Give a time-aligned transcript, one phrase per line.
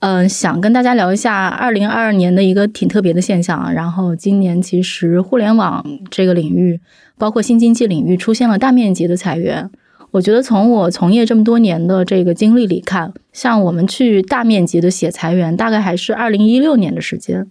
[0.00, 3.70] 嗯，想跟大家聊一下二零二二年的一个挺特别的现象。
[3.74, 6.80] 然后今年其实互联网这个领域，
[7.18, 9.70] 包括新经济领域出现了大面积的裁员。
[10.12, 17.46] 我觉得从我从业这么多年的这个经历里看，像我们去大面积的写裁员，大概还是二零一六年的时间。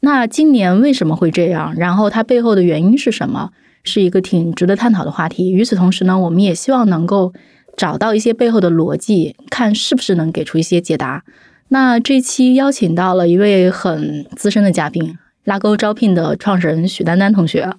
[0.00, 1.74] 那今年为什么会这样？
[1.76, 3.50] 然后它背后的原因是什么？
[3.82, 5.50] 是一个挺值得探讨的话题。
[5.50, 7.32] 与此同时呢，我们也希望能够
[7.76, 11.24] 找到一些背后的逻辑，看是不是能给出一些解答。
[11.70, 17.70] 那这期邀请到了一位很资深的嘉宾，拉钩招聘的创始人许丹丹同学。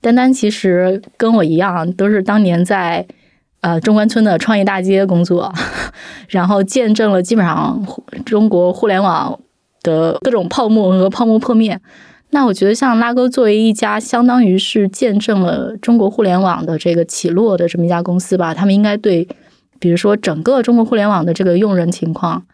[0.00, 3.06] 丹丹其实跟我一样，都是当年在
[3.60, 5.52] 呃中关村的创业大街工作，
[6.28, 7.86] 然后见证了基本上
[8.24, 9.38] 中国互联网
[9.82, 11.80] 的各种泡沫和泡沫破灭。
[12.30, 19.26] 那我觉得，像拉钩作为一家相当于是见证了中国互联网的这个起落的这么一家公司吧，他们应该对，
[19.78, 22.44] 比如说整个中国互联网的这个用人情况。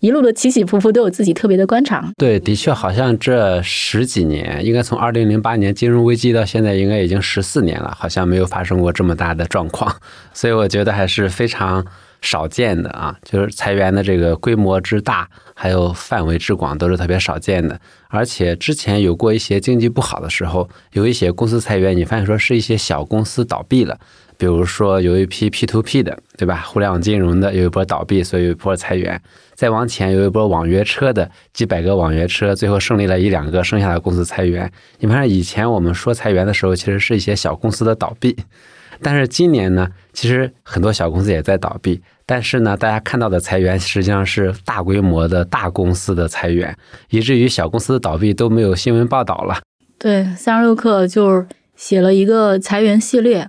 [0.00, 2.10] 一路的起起伏伏都有自己特别的观察。
[2.16, 9.94] 对，的确，好像这十几年，应该从二零零八年金融危机到现在，应该已经十四年了，好像没有发生过这么大的状况。
[10.32, 11.84] 所以我觉得还是非常
[12.20, 17.80] 少见的啊，就是裁员的这个规模之大，还有范围之广，都是特别少见的。
[18.08, 23.98] 而且之前有过一些经济不好的时候，有一些公司裁员，你发现说是一些小公司倒闭了。
[24.38, 26.62] 比如说有一批 P to P 的，对吧？
[26.64, 29.20] 互联网金融的有一波倒闭，所以有一波裁员。
[29.56, 34.70] 再往前有一波网约车的，几百个网约车，最后胜利了一两个，剩下的公司裁员。
[35.00, 38.36] 你看以前我们说裁员的时候，其实是一些小公司的倒闭，
[39.02, 46.76] 但是今年呢，其实很多小公司也在倒闭，但是呢，大家看到的裁员实际上是大规模的大公司的裁员，
[47.10, 49.58] 以至于小公司的倒闭都没有新闻报道了。
[49.98, 53.48] 对，三十六氪就是写了一个裁员系列。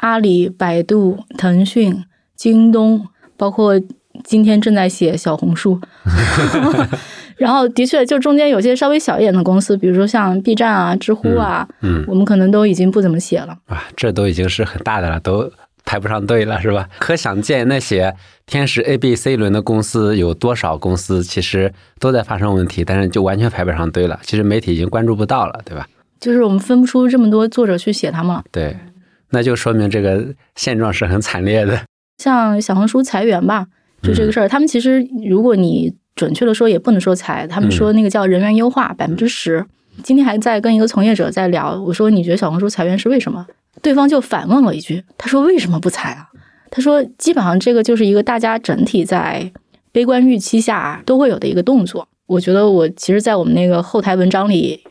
[0.00, 2.04] 阿里、百度、腾讯、
[2.36, 3.06] 京东，
[3.36, 3.80] 包括
[4.24, 5.80] 今天正在写小红书，
[7.36, 13.56] 然后的确，就中间有些稍微小一点的公司，比如说像 B 站啊、知乎啊，嗯，我们可能都已经不怎么写了。
[13.66, 15.50] 啊，这都已经是很大的了，都
[15.84, 16.88] 排不上队了，是吧？
[16.98, 18.14] 可想见那些
[18.46, 24.18] 天使 A、B、C 轮的公司有多少公司其实都在发生问题，但是就完全排不上队了。
[24.22, 25.86] 其实媒体已经关注不到了，对吧？
[26.20, 28.42] 就是我们分不出这么多作者去写他们。
[28.50, 28.76] 对。
[29.30, 30.26] 那就说明这个
[30.56, 31.80] 现状是很惨烈的。
[32.18, 33.66] 像小红书裁员吧，
[34.02, 39.64] 就这个事儿，他们其实如果你准确的说，也不能说裁，他们说那个叫人员优化百分之十。
[40.02, 43.46] 今天还在跟一个从业者在聊，我说你觉得小红书裁员是为什么？
[43.80, 46.28] 对方就反问了一句，他说为什么不裁啊？
[46.70, 49.50] 他说基本上这个就是一个大家整体在
[49.92, 52.06] 悲观预期下都会有的一个动作。
[52.26, 54.82] 我觉得我其实，在我们那个后台文章里。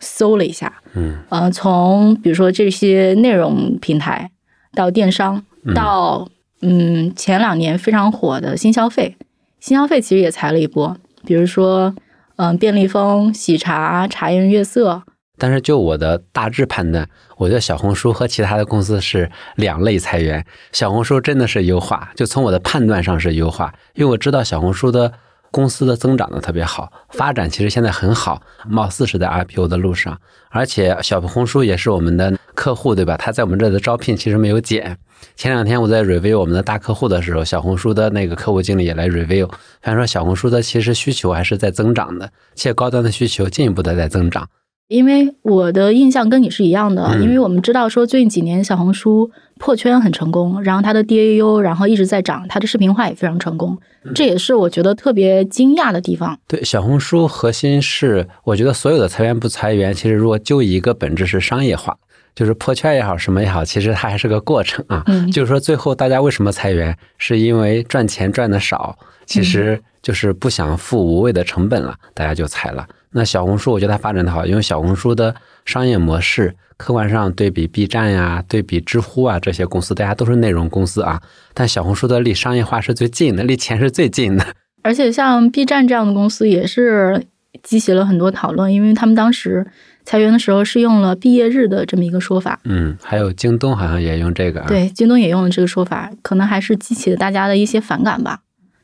[0.00, 4.30] 搜了一下，嗯，呃，从比如说这些内容平台
[4.74, 5.44] 到电商，
[5.74, 6.28] 到
[6.62, 9.16] 嗯前两年非常火的新消费，
[9.58, 11.94] 新消费其实也裁了一波，比如说
[12.36, 15.02] 嗯便利蜂、喜茶、茶颜悦色。
[15.36, 20.44] 但是就我的大致判断，我觉得小红书和其他的公司是两类裁员。
[20.72, 25.12] 小红书真的是优化，就从我的判断上是优化，因为我知道小红书的。
[25.58, 30.16] 公司的增长的特别好，发展其实现在很好，貌似是在 IPO 的路上。
[30.50, 33.16] 而且小红书也是我们的客户，对吧？
[33.16, 34.96] 他在我们这的招聘其实没有减。
[35.34, 39.50] 前两天我在 review 我们的大客户的时候，小红书的那个客户经理也来 review，
[39.82, 44.48] 他说小红书的其实需求还是在增长的，且高端的需求进一步的在增长。
[44.88, 53.76] 因为我的印象跟你是一样的，因为我们知道说最近几年小红书破圈很成功，然后它的 DAU 然后一直在涨，它的视频化也非常成功，
[54.14, 56.38] 这也是我觉得特别惊讶的地方。
[56.48, 61.94] 对，小红书核心是，我觉得所有的裁员不裁员，其实如果就一个本质是商业化，
[62.34, 65.04] 就是破圈也好，什么也好，其实它还是个过程啊。
[65.30, 68.96] 就是说最后大家为什么裁员，是因为赚钱赚的少，
[69.26, 72.86] 其实就是不想付无谓的成本了，大家就裁了。
[73.12, 75.34] 那小红书，我觉得它发展的好，因为小红书的
[75.64, 81.20] 商业模式，客观上对比 B 站呀、对比知乎啊这些公司，大家都是内容公司啊，
[81.54, 84.44] 但小红书的离商业化是最近的，离钱是最近的。
[84.82, 87.24] 而且像 B 站这样的公司也是
[87.62, 89.66] 激起了很多讨论，因为他们当时
[90.04, 92.60] 裁员的时候是用了毕业日的这么一个说法。
[92.64, 94.60] 嗯，还有京东好像也用这个。
[94.68, 98.40] 对，京东也用了这个说法，可能还是激起了大家的一些反感吧。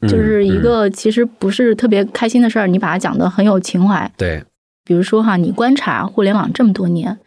[0.08, 4.10] 就是一个其实不是特别开心的事儿，你把它讲的很有情怀。
[4.16, 4.42] 对，
[4.84, 7.18] 比如说哈，你观察互联网这么多年，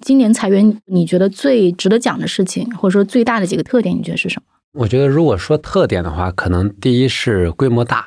[0.00, 4.80] 今年裁员，你觉得最值得讲的事情，或者说最大的几个特点，你觉得是什么？
[4.80, 8.06] 我觉得如果说特点的话，可能第一是规模大，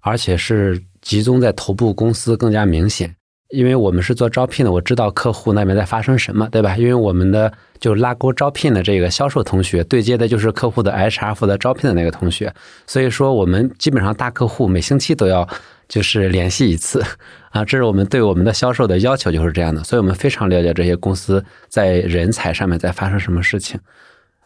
[0.00, 3.14] 而且是集中在头部公司更加明显。
[3.50, 6.76] 因为我们是做招聘的，我知道客户那边在发生什么，对吧？
[6.76, 12.52] 因为我们的就拉钩招聘的这个销售同学对接的就是客户的 HR 负责招聘的那个同学，
[12.86, 15.48] 所以说我们基本上大客户每星期都要
[15.88, 17.04] 就是联系一次
[17.50, 23.80] 啊，这是我们对我们的销售的要求就是这样的，所以我们非常了解这些公司在人才上面在发生什么事情。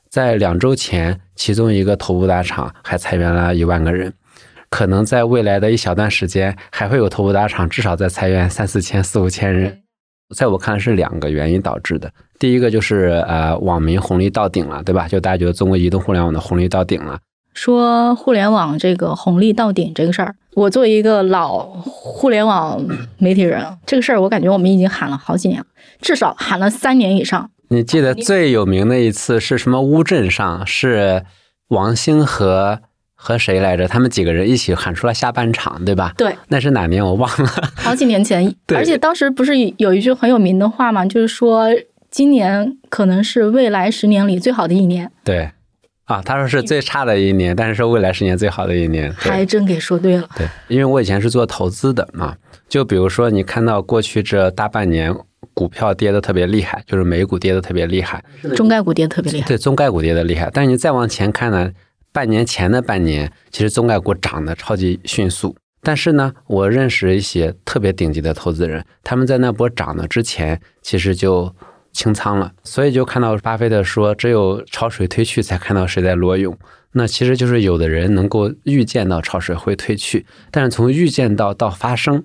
[0.09, 4.13] 在两周前，其中一个头部大厂还裁员了一万个人。
[4.75, 9.83] 可能在未来的一小段时间，还会有头部大厂至少在裁员三四千、四五千人。
[10.35, 12.11] 在我看来是两个原因导致的。
[12.41, 15.07] 第一个就是呃，网民红利到顶了，对吧？
[15.07, 17.17] 就大家觉得中国移动互联网的红利到顶了。
[17.53, 22.85] 说互联网这个红利到顶这个事儿，我作为一个老互联网
[23.19, 25.67] 媒体人，这个事儿我感觉我们已经喊了好几年了，
[26.01, 27.49] 至少喊了三年以上。
[27.69, 29.81] 你记得最有名的一次是什么？
[29.81, 31.25] 乌镇上是
[31.69, 32.81] 王兴和。
[33.27, 33.89] 和谁来着？
[33.89, 36.13] 他们几个人一起喊出了下半场，对吧？
[36.19, 37.49] 对，那是哪年我忘了。
[37.75, 41.07] 好几年前， 而且当时不是有一句很有名的话吗？
[41.07, 41.69] 就是说
[42.11, 45.11] 今年可能是未来十年里最好的一年。
[45.25, 45.51] 对，
[46.05, 49.11] 啊，他说是最差的一年，但是说未来十年最好的一年。
[49.15, 50.29] 还真给说对了。
[50.37, 52.37] 对，因为我以前是做投资的嘛，
[52.69, 55.15] 就比如说你看到过去这大半年
[55.55, 58.23] 股票跌的特别厉害，就是美股跌的特别厉害，
[58.55, 59.49] 中概股跌的特别厉害。
[59.49, 61.73] 对，中概股跌的厉害，但是你再往前看呢？
[62.15, 65.57] 半年前的半年，其实中概股涨得超级迅速。
[65.83, 71.53] 但是呢，我认识一些特别顶级的投资人，他们在那波涨的之前，其实就
[71.93, 72.53] 清仓了。
[72.63, 76.57] 所以就看到巴菲特说：“只有潮水退去，才看到谁在裸泳。”
[76.97, 82.23] 那其实就是有的人能够预见到潮水会退去，但是从预见到到发生，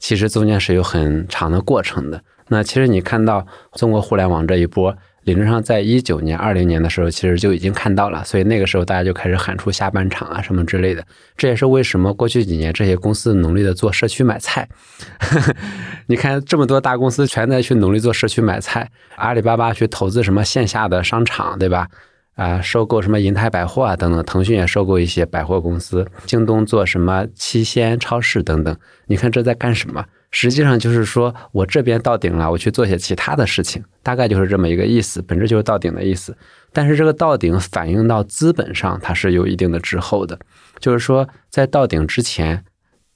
[0.00, 2.24] 其实中间是有很长的过程的。
[2.48, 4.96] 那其实你看到中国互联网这一波。
[5.30, 11.04] 理论上，在一九年、二零年的时候，其实就已经看到了，所以那个时候大家就开始喊出下半场啊什么之类的。
[11.36, 14.68] 这也是为什么过去几年这些公司努力的做社区买菜。
[16.06, 21.86] 你看，这么多大公司全在去努力做社区买菜，阿里巴巴去投资什么线下的商场，对吧？
[22.34, 28.76] 啊，收购什么银泰百货啊等等，腾讯也收购一些百货公司，京东做什么七鲜超市等等。
[29.06, 30.04] 你看这在干什么？
[30.30, 36.36] 实际上就是说我这边到顶了，我去做些其他的事情，大概就是这么一个意思，本质就是到顶的意思。
[36.72, 40.38] 但是这个到顶反映到资本上，它是有一定的滞后的，
[40.78, 42.64] 就是说在到顶之前，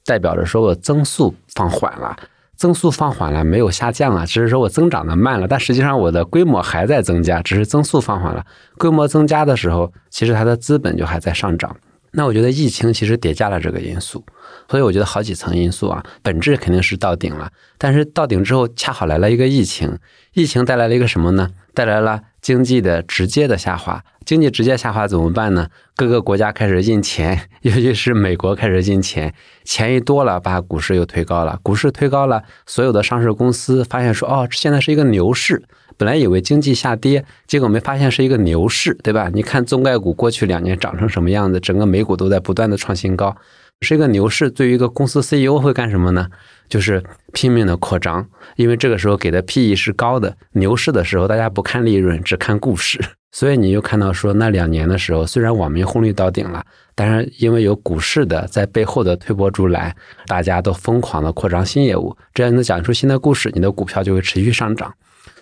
[0.05, 2.17] 代表着说我增速放缓了，
[2.57, 8.45] 增速放缓了没有下降啊，只是说我增长的慢了，但实际上我的规模还在增加，只是增速放缓了。
[8.77, 11.77] 规模增加的时候，其实它的资本就还在上涨。
[12.17, 14.25] 那我觉得疫情其实叠加了这个因素，
[14.71, 19.99] 所以我觉得好几层因素啊，本质肯定是到顶了，但是到顶之后恰好来了一个疫情，
[20.33, 21.51] 疫情带来了一个什么呢？
[21.75, 25.69] 带来了经济的直接的下滑，经济直接下滑怎么办呢？
[25.97, 29.35] 各个国家开始印钱， 尤其是美国开始印钱，
[29.65, 35.65] 钱一多了，把股市又推高了，股市推高了，所有的上市公司发现说，哦，现在是一个牛市。
[35.97, 39.31] 本来以为经济下跌，结果没发现是一个牛市，对吧？
[39.33, 43.37] 你看中概股过去两年涨成什么样子，整个美股都在不断的创新高，
[43.81, 44.51] 是一个牛市。
[44.51, 46.29] 对于一个公司 CEO 会干什么呢？
[46.69, 47.03] 就是
[47.33, 48.27] 拼命的扩张，
[48.57, 50.37] 因为这个时候给的 PE 是高的。
[50.53, 52.99] 牛市的时候大家不看利润，只看故事，
[53.31, 56.65] 所以你就看到说那两年的时候，虽然网民红利到顶了，
[56.95, 59.95] 但是因为有股市的在背后的推波助澜，
[60.27, 64.93] 大家都疯狂的扩张新业务，这样能讲出新的故事，你的股票就会持续上涨。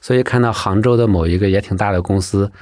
[0.03, 2.53] 所以看到杭州的某一个也挺大的公司，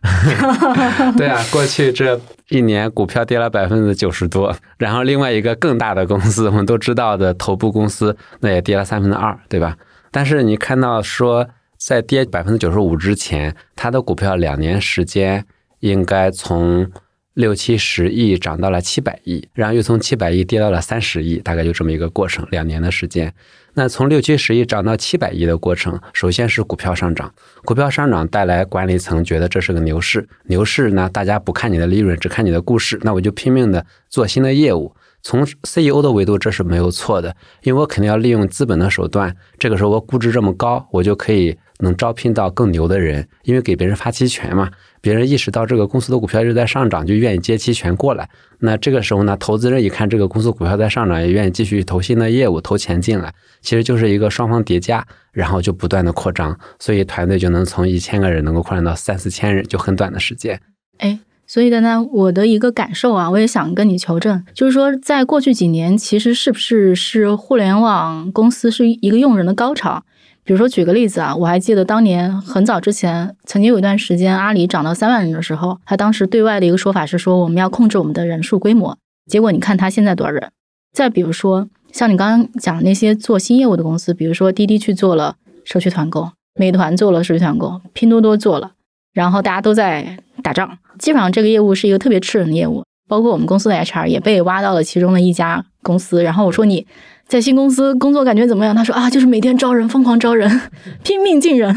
[1.18, 9.76] 对啊，过去这一年股票跌了百分之九十多，然后另外一个更大的公司，我们都知道的头部公司，那也跌了三分之二，对吧？
[10.10, 15.44] 但是你看到说，在跌百分之九十五之前，它的股票两年时间
[15.80, 16.88] 应该从
[17.34, 23.34] 六七十亿涨到了七百亿，然后又从七百亿跌到了三十亿，大概就这么一个过程，两年的时间。
[23.76, 27.32] 那从六七十亿涨到七百亿的过程，首先是股票上涨，
[27.64, 34.94] 股票上涨带来管理层觉得这是个牛市，牛市呢，大家不看你的利润，只看你的故事，那我就拼命的做新的业务。
[35.22, 39.34] 从 CEO 的维度，这是没有错的，因为我肯定要利用资本的手段。
[39.58, 44.70] 这个时候我估值这么高，我就可以能招聘到更牛的人，因为给别人发期权嘛。
[45.04, 48.26] 别人意识到这个公司的股票一直在上涨，就愿意接期权过来。
[48.60, 53.30] 那这个时候呢，投资人一看这个公司股票在上涨，也愿意继续投新的业务，投钱进来。
[53.60, 60.58] 其实就是一个双方叠加，然后就不断的扩张，所以团队就能从一千个人能够扩展到三四千人，就很短的时间。
[60.96, 70.02] 哎，所以，丹丹，我的一个感受啊，我也想跟你求证，就是说，在过去几年，其实是不是是互联网公司是一个用人的高潮？
[70.44, 78.96] 比如说，举个例子啊，我还记得当年很早之前，曾经有一段时间，阿里涨到三万人的时候，他当时对外的一个说法是说，我们要控制我们的人数规模。
[79.26, 80.50] 结果你看他现在多少人？
[80.92, 88.72] 再比如说，像你刚刚讲那些做新业务的公司，比如说滴滴去做了社区团购，美团做了社区团购，拼多多做了，
[89.12, 90.18] 然后大家都在。
[90.42, 96.22] 打仗，基本上这个业务是一个特别吃人的业务，包括我们公司的 HR 也被挖到了其中的一家公司。
[96.22, 96.86] 然后我说你
[97.26, 98.74] 在新公司工作感觉怎么样？
[98.74, 100.60] 他说啊，就是每天招人，疯狂招人，
[101.02, 101.74] 拼命进人。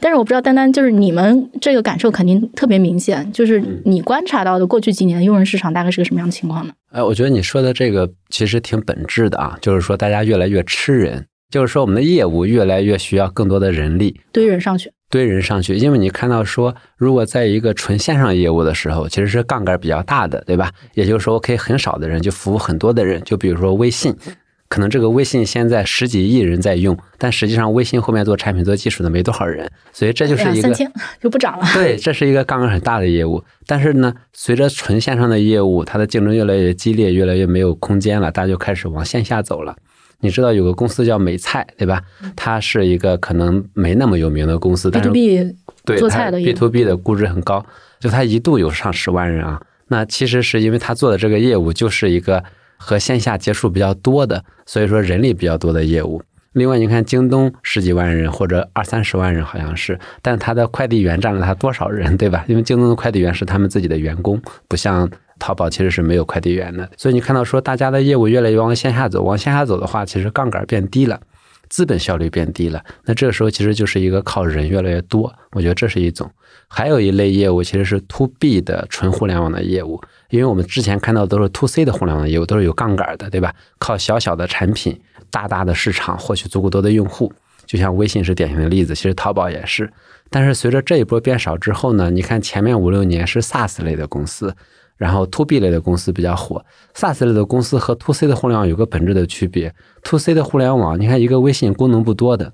[0.00, 6.72] 但是我不知道，丹丹就是你们这个感受肯定特别明显，就是你观察到的过去几年的用人市场大概是个什么样的情况呢？
[6.90, 14.90] 哎，我觉得你说的这个其实挺本质的啊，就是说大家越来越吃人，就是说我们的业务越来越需要更多的人力堆人上去。
[15.08, 20.70] 堆人上去，因为你看到说，如果在一个纯线上业务的时候，其实是杠杆比较大的，对吧？
[20.94, 23.22] 也就是说，我可以很少的人就服务很多的人。
[23.22, 24.16] 就比如说微信，
[24.72, 31.66] 可能这个微信现在十几亿人在用，但实际上微信后面做产品、做技术的没多少人，所以这就是一个三千就不涨了。
[31.76, 33.44] 对，这是一个杠杆很大的业务。
[33.66, 39.76] 但是呢，随着纯线上的业务，它的竞争越来越激烈，越来越没有空间了，大家就开始往线下走了。
[40.20, 42.00] 你知道有个公司叫美菜，对吧？
[42.34, 45.36] 它是一个可能没那么有名的公司，但是 B
[45.84, 47.62] to B 做菜的 B to B 的估值很高，
[48.00, 49.60] 就它一度有上十万人啊。
[49.88, 52.42] 那其实是因为它做的这个业务就是一个
[52.84, 56.20] 和线下接触比较多的，所以说人力比较多的业务。
[56.52, 62.44] 另外，你看京东十几万人或者二三十万人好像是，但它的快递员占了它多少人，对吧？
[62.48, 65.08] 因为京东的快递员是他们自己的员工，不像。
[65.38, 71.20] 淘宝其实是没有快递员的，所以你看到说大家的业务越来越往线下走，往线下走的话，其实杠杆变低了，
[71.68, 72.80] 资本效率变低了。
[73.06, 76.30] 那这个时候其实就是一个靠人越来越多，我觉得这是一种。
[76.74, 80.00] 还有一类业务其实是 to B 的纯互联网的业务，
[80.30, 83.54] 因为我们之前看到都是 to C 的互联网业务，都是有杠杆的，对吧？
[83.78, 84.98] 靠小小的产品，
[85.30, 87.30] 大大的市场，获取足够多的用户。
[87.66, 89.92] 就像微信是典型的例子，其实淘宝也是。
[90.30, 94.56] 但是随着这一波变少之后呢，你看前面五六年是 SaaS 类的公司。
[94.98, 96.64] 然后 to B 类的公司比较火
[96.94, 99.74] ，SaaS 类的公司和 to C 的互联网有个本质的区别。
[100.04, 102.52] to C 的互联网，你看一个微信功能不多的，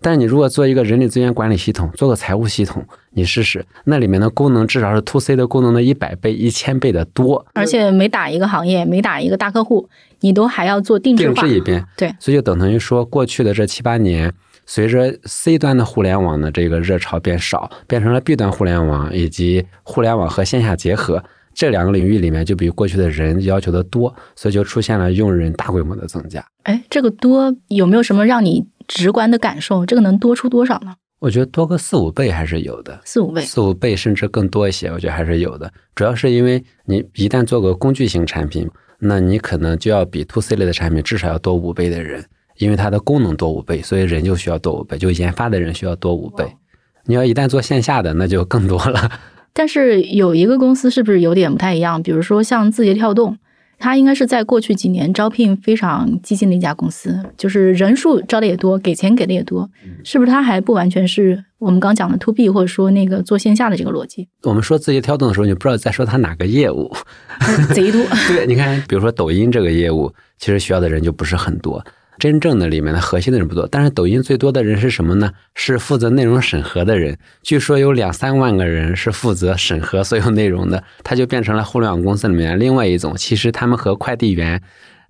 [0.00, 7.44] 但是你如果做一个人力资源管理系统，做个财务系统，你试试，那里面的功能至少是 to C 的功能的一百倍、一千倍的多。
[7.54, 9.88] 而且每打一个行业，每打一个大客户，
[10.20, 11.84] 你都还要做定制定制一遍。
[11.96, 14.32] 对，所以就等同于说，过去的这七八年，
[14.66, 21.22] 随着 C 端的互联网的这个热潮变少，变成了 B 端互联网以及互联网和线下结合。
[21.52, 26.42] 这两个领域里面就比过去的人要求的多，所以就出现了用人大规模的增加。
[26.62, 29.86] 哎，这个多有没有什么让你直观的感受？
[29.86, 30.94] 这个能多出多少呢？
[31.20, 35.70] 我觉得多个四五倍还是有的，四五倍，四五倍甚至更多一些，我觉得还是有的。
[35.94, 38.68] 主要是因为你一旦做个工具型产品，
[38.98, 42.24] 那你可能就要比 to C 类的产品至少要多五倍的人，
[42.58, 46.44] 因为它的功能多五倍，所以人就需要多五倍，就研发的人需要多五倍。
[47.04, 49.10] 你要一旦做线下的，那就更多了。
[49.52, 52.02] 但是有一个公司是不是有点不太一样？
[52.02, 53.36] 比如说像字节跳动，
[53.80, 59.68] 它应该是在过去几年招聘非常激进的一家公司，就是人数招的也多，给钱给的也多，
[60.04, 60.30] 是不是？
[60.30, 64.28] 他还不完全是我们刚讲的 to B，或者说那个做线下的这个逻辑。
[64.42, 66.94] 我们说字节跳动的时候，你不知道在说他哪个业务，
[67.74, 68.04] 贼多。
[68.28, 71.82] 对，你看，比如说抖音这个业务，其实需要的人就不是很多。
[72.20, 75.32] 真正的里面的核心的人不多，但是抖音最多的人是什么呢？
[75.54, 77.18] 是负责内容审核的人。
[77.42, 83.16] 据说有两三万个人是负责审核所有内容的，它就变成了互联网公司里面另外一种。
[83.16, 84.62] 其实他们和快递员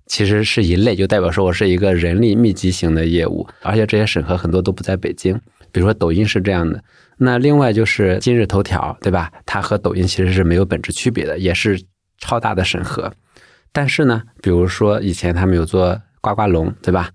[0.07, 5.37] 其实是一类，就代表说我是一个人力密集型的业务，而且这些审核很多都不在北京。
[5.73, 6.81] 比如说抖音是这样的，
[7.17, 9.29] 那另外就是今日头条，对吧？
[9.45, 11.77] 它和抖音其实是没有本质区别的，也是
[12.19, 13.13] 超大的审核。
[13.73, 16.01] 但是呢，比如说以前他们有做。
[16.21, 17.09] 呱呱龙，对吧？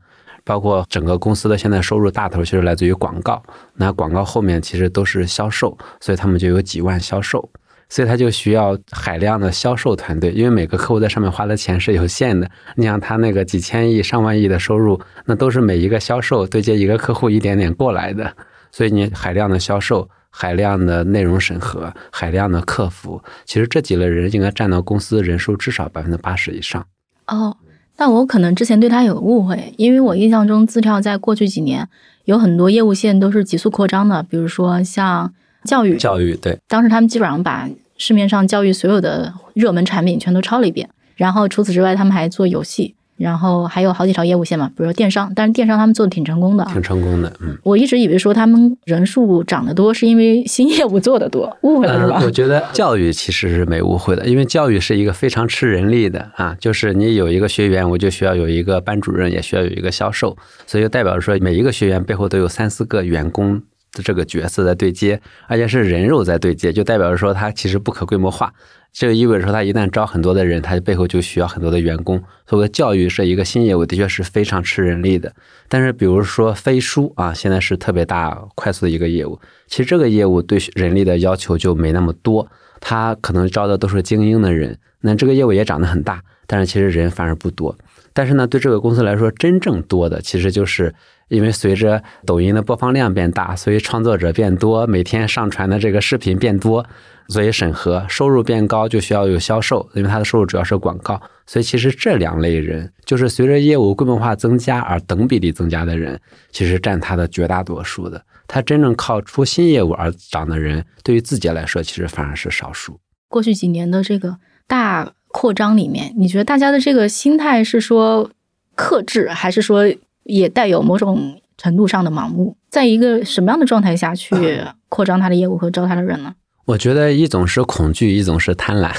[0.44, 3.42] 包括整个公司的现在收入大头，其实来自于广告。
[3.74, 7.50] 那广告后面其实都是销售，所以他们就有几万销售，
[7.88, 12.48] 所以他就需要海量的销售团队，因为每个客户在上面花的钱是有限的。
[12.76, 18.32] 你想他那个几千亿、上万亿的收入，那都是每一个销售对接一个客户一点点过来的，
[18.70, 26.86] 所以你海量的销售、海量的内容审核、海量的客服，其实这几类人应该占到公司人数至少百分之八十以上。
[27.26, 27.56] 哦。
[27.96, 31.88] 但我可能之前对他有误会，因为我印象中字跳在过去几年
[32.26, 35.32] 有很多业务线都是急速扩张的，比如说像
[35.64, 47.32] 教育，教育对，当时他们基本上把市面上教育所有的热门产品全都抄了一遍，然后除此之外，他们还做游戏，然后还有好几条业务线嘛，比如说电商，但是电商他们做的挺成功的啊，挺成功的。
[47.40, 52.20] 嗯，我一直以为说他们人数涨得多是因为新业务做得多，误会了是吧？
[52.24, 63.62] 我觉得教育其实是没误会的，因为教育是一个非常吃人力的啊，就是你有一个学员，我就需要有一个班主任，也需要有一个销售，所以就代表说每一个学员背后都有三四个员工。
[64.04, 68.52] 这个角色在对接，而且是人肉在对接，就代表着说它其实不可规模化。
[68.98, 72.22] 这意味着说，他一旦招很多的人，他背后就需要很多的员工。
[72.46, 75.30] 所谓教育是一个新业务，的确是非常吃人力的。
[75.68, 79.38] 但是，比如说飞书啊，现在是特别大、快速的一个业务。
[79.66, 82.48] 其实这个业务对人力的要求就没那么多，
[82.80, 84.78] 他可能招的都是精英的人。
[85.02, 87.76] 那这个业务也长得很大，但是其实人反而不多。
[88.16, 90.94] 但是呢，对这个公司来说，真正多的其实就是。
[91.28, 96.86] 因为随着抖音的播放量变大，所以创作者变多，每天上传的这个视频变多，
[97.30, 101.20] 所以审核收入变高，就需要有销售，因为它的收入主要是广告。
[101.44, 106.16] 所以其实这两类人，就是随着业务规模化增加而等比例增加的人，
[106.52, 108.24] 其实占它的绝大多数的。
[108.46, 113.00] 他真正靠出新业务而涨的人，对于字节来说，其实反而是少数。
[113.28, 114.36] 过去几年的这个
[114.68, 118.30] 大扩张里面，你觉得大家的这个心态是说
[118.74, 119.84] 克制，还是说？
[120.24, 124.34] 也带有某种程度上的盲目，在一个什么样的状态下去
[124.88, 126.34] 扩张他的业务和招他的人呢？
[126.64, 128.90] 我觉得一种是恐惧，一种是贪婪。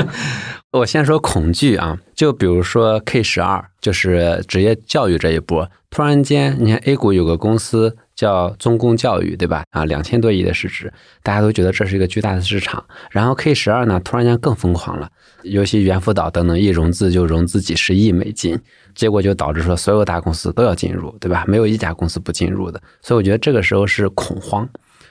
[0.72, 9.64] 我先说恐惧啊，就比如说 K 十二，就是职业教育这一波，突然间，你看 A 股有个公司叫中公教育，对吧？
[9.70, 10.92] 啊，两千多亿的市值，
[11.24, 12.84] 大家都觉得这是一个巨大的市场。
[13.10, 15.10] 然后 K 十二呢，突然间更疯狂了，
[15.42, 18.56] 尤其猿辅导等等，一融资就融资几十亿美金，
[18.94, 21.44] 结果就导致说所有大公司都要进入，对吧？
[21.48, 22.80] 没有一家公司不进入的。
[23.00, 24.68] 所以我觉得这个时候是恐慌。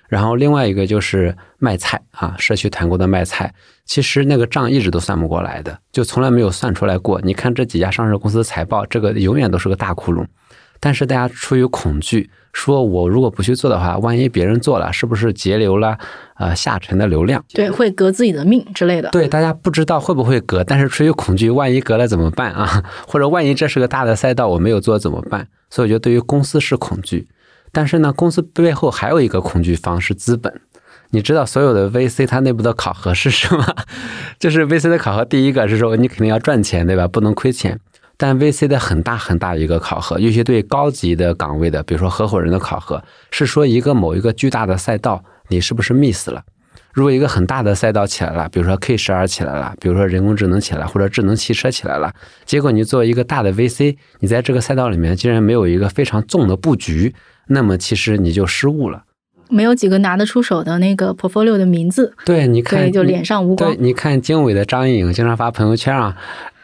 [0.08, 3.54] 然后另外一个就是卖菜啊，社区团购的卖菜，
[3.86, 7.20] 其实那个账一直都算不过来的，就从来没有算出来过。
[7.22, 10.26] 你看这几家上市公司财报，这个永远都是个大窟窿。
[10.82, 15.98] 但是大家出于恐惧，说我如果不去做的话，万一别人做了，是不是截留了
[16.36, 17.42] 呃下沉的流量？
[17.54, 19.10] 对，会革自己的命之类的。
[19.12, 22.84] 对，大家不知道会不会革，但是出于恐惧，万一革了怎么办啊？
[23.08, 25.48] 或者万一这是个大的赛道，我没有做怎么办？
[25.70, 27.28] 所以我觉得对于公司是恐惧。
[27.72, 30.62] 但是呢，公司背后还有一个恐惧方是资本。
[31.12, 33.64] 你知道所有的 VC 它内部的考核是什么？
[34.40, 37.08] 就是 VC 的考核，第一个是说你肯定要赚钱，对吧？
[37.08, 37.80] 不能亏钱。
[38.22, 46.44] 但 VC 的很大很大一个考核，尤其对高级的岗位的，比如说合伙人的考核，是说一个某一个巨大的赛道，你是不是 miss 了？
[46.94, 52.14] 如果一个很大的赛道起来了，比如说 K 十二起来了，比如说人工智能起来，或者智能汽车起来了，
[52.46, 57.16] 结果你作为一个大的 VC，你在这个赛道里面竟然没有一个非常重的布局。
[57.48, 59.02] 那么其实你就失误了，
[59.50, 62.14] 没有几个拿得出手的那个 portfolio 的名字。
[62.24, 63.74] 对，你看就脸上无光。
[63.74, 66.16] 对，你看经纬的张颖经常发朋友圈啊，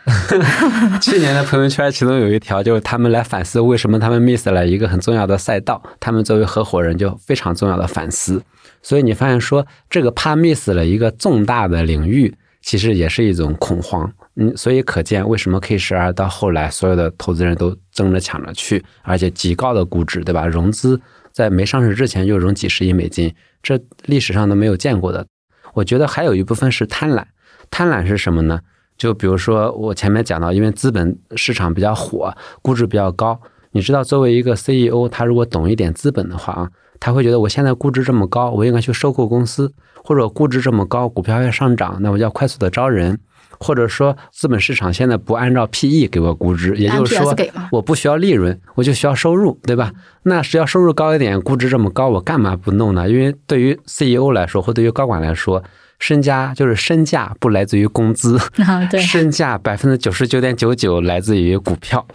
[1.02, 8.42] 去年的朋友圈其中有一条就是他们来反思为什么他们 miss 了一个很重要的赛道，他们作为合伙人就非常重要的反思。
[8.82, 14.10] 所以你发现说这个怕 miss 了一个重大的领域，其实也是一种恐慌。
[14.38, 20.46] 嗯，所以可见为什么 K 十二到后来所有的投资人都争着抢着去，而且极高的估值，对吧？
[20.46, 21.02] 融资
[21.34, 25.26] 在没上市之前就融几十亿美金，这历史上都没有见过的。
[25.74, 27.24] 我觉得还有一部分是贪婪，
[27.70, 28.62] 贪婪是什么呢？
[28.98, 33.40] 就比如说我前面讲到，因为资本市场比较火，估值比较高。
[33.72, 39.72] 你知道，作为一个 CEO，他如果懂一点资本的话啊，他会觉得我现在估值这么高，我应该去收购公司，
[40.04, 43.20] 或者估值这么高，股票要上涨，那我就要快速的招人。
[43.60, 47.36] 或者说，资本市场现在不按照 PE 给我估值，也就是说，
[47.72, 49.92] 我不需要利润，我就需要收入，对吧？
[50.24, 53.10] 那只要收入高一点，估值这么高，我干嘛不弄呢？
[53.10, 55.64] 因为对于 CEO 来说，或对于高管来说，
[56.00, 58.40] 身家就是身价不来自于工资，
[59.00, 62.06] 身价百分之九十九点九九来自于股票。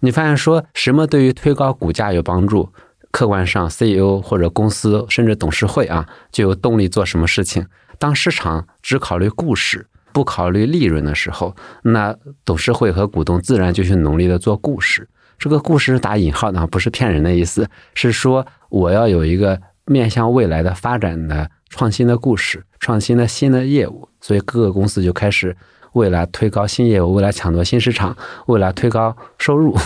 [0.00, 2.72] 你发现说什么对于推高股价有帮助？
[3.10, 7.66] 客观上，CEO 或者公司甚至董事会啊，就有动力做什么事情？
[7.98, 9.86] 当市场只考虑故事。
[10.12, 15.06] 不考虑利润的时候，那董事会和股东自然就去努力的做故事。
[15.38, 24.08] 这个故事是打引号的，不是骗人的意思，是说我要有一个面向未来的发展的创新的故事，创新的新的业务。
[24.20, 25.56] 所以各个公司就开始
[25.92, 29.76] 为了推高新业务，为了抢夺新市场，为了推高收入，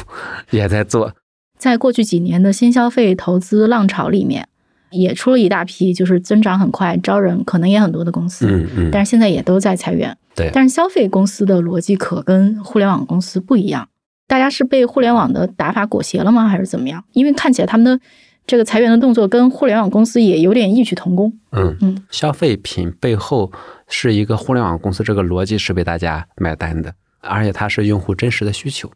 [0.50, 1.12] 也在做。
[1.58, 4.46] 在过去几年的新消费投资浪潮里面。
[4.92, 10.18] 也出了一大批，就是增长很快、招人可能也很多的公司，嗯嗯，但是现在也都在裁员。
[10.34, 13.88] 对，但是消费公司的逻辑可跟互联网公司不一样。
[14.26, 17.04] 大家是被互联网的打法裹挟了吗，还是怎么样？
[17.12, 18.04] 因为看起来他们的
[18.50, 21.32] 这个裁员的动作跟互联网公司也有点异曲同工。
[21.52, 23.52] 嗯嗯，消费品背后
[23.88, 28.90] 是一个互联网公司，这个逻辑是被大家买单的而且它是用户真实的需求。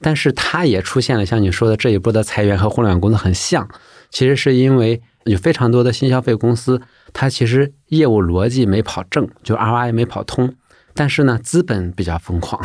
[0.00, 3.68] 但是它也出现了像你说的这一波的裁员和互联网公司很像，
[4.10, 6.80] 其实是因为有非常多的新消费公司，
[7.12, 10.54] 它其实业务逻辑没跑正， 就 ROI 没跑通，
[10.94, 12.64] 但是呢资本比较疯狂，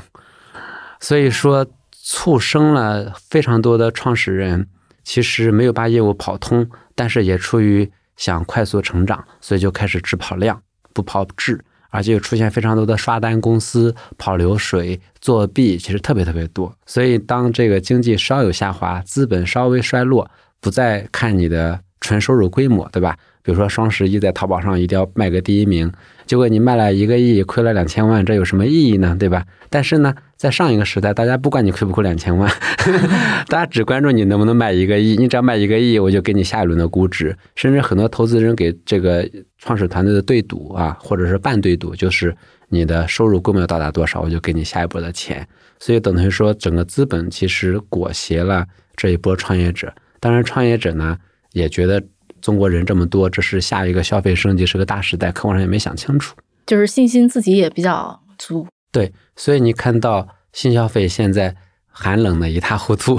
[1.00, 4.68] 所以说促生了非常多的创始人
[5.06, 11.64] 其实没有把业务跑通，但是也出于想快速成长，所以就开始只跑量不跑质。
[11.92, 16.76] 而且又出现非常多的刷单公司、跑流水、作弊，其实特别特别多。
[16.86, 23.18] 所以，当这个经济稍有下滑，资本稍微衰落，不再看你的纯收入规模，对吧？
[23.46, 25.92] 比如说双十一在淘宝上一定要卖个第一名，
[26.26, 29.16] 结果你卖了一个亿，亏了两千万，这有什么意义呢？
[29.20, 29.46] 对吧？
[29.70, 32.52] 但是呢，在上一个时代，大家不管你亏不亏两千万，
[33.48, 35.16] 大家只关注你能不能卖一个亿。
[35.16, 37.38] 你只要卖一个亿，我就给你下一轮的估值。
[37.54, 39.30] 甚至很多投资人给这个
[39.60, 42.36] 创始团队的对赌啊，或者是半对赌，就是
[42.70, 45.48] 你的收入规模到达多少，我就给你下一波的钱。
[45.78, 49.94] 所以等于说，整个资本其实裹挟了这一波创业者。
[50.20, 51.16] 当然，创业者呢
[51.52, 52.02] 也觉得。
[52.46, 56.36] 中国人这么多，这是下一个消费升级，是个大时代，客观上也没想清楚，
[56.68, 58.68] 就是信心自己也比较足。
[58.92, 61.56] 对，所以你看到新消费现在
[61.88, 63.18] 寒冷的一塌糊涂。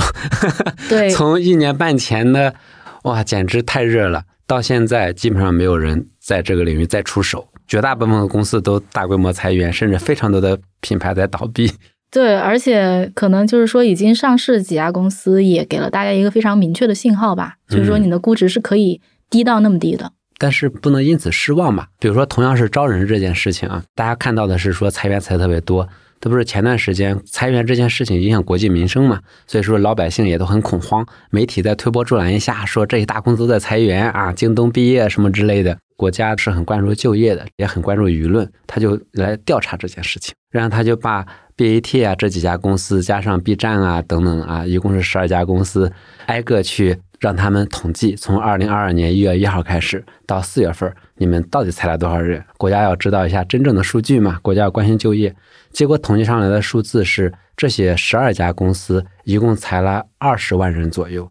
[0.89, 2.55] 对， 从一年半前的
[3.03, 11.73] 哇，简直太热了，到现在基本上没有人在这个领域再出手，绝大部分的公司都大规模裁员，甚至非常多的品牌在倒闭。
[12.13, 19.01] 对，而且可能就是说，已经上市几家公司也给了大家一个非常明确的信号吧，就是说你的估值是可以。
[19.31, 21.87] 低到那么低的，但是不能因此失望嘛。
[21.99, 25.89] 比如说，同样是招人这件事情啊，大家看到的是说裁员裁的特别多，
[26.21, 29.21] 这不是前段时间裁员这件事情影响国计民生嘛？
[29.47, 35.77] 所以说老百姓也都很恐慌，媒体在推波助澜一下，说这些大公司在裁员啊，京东毕业什么之类的。
[35.97, 45.91] 国家是很关注就业的，也很关注舆论，他就来调查这件事情，然后他就把 BAT 啊这几家公司加上 B 站啊等等啊，一共是十二家公司，
[46.27, 46.99] 挨个去。
[47.19, 52.43] 让他们统计，从二零二二年一月一号开始到四月份，你们到底裁了多少人？
[52.57, 54.39] 国家要知道一下真正的数据嘛？
[54.43, 55.35] 国家要关心就业。
[55.71, 61.31] 结果统计上来的数字是，这些十二家公司一共裁了二十万人左右，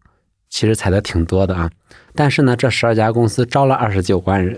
[0.49, 1.69] 其实裁的挺多的啊。
[2.13, 4.57] 但是呢，这十二家公司招了二十九万人。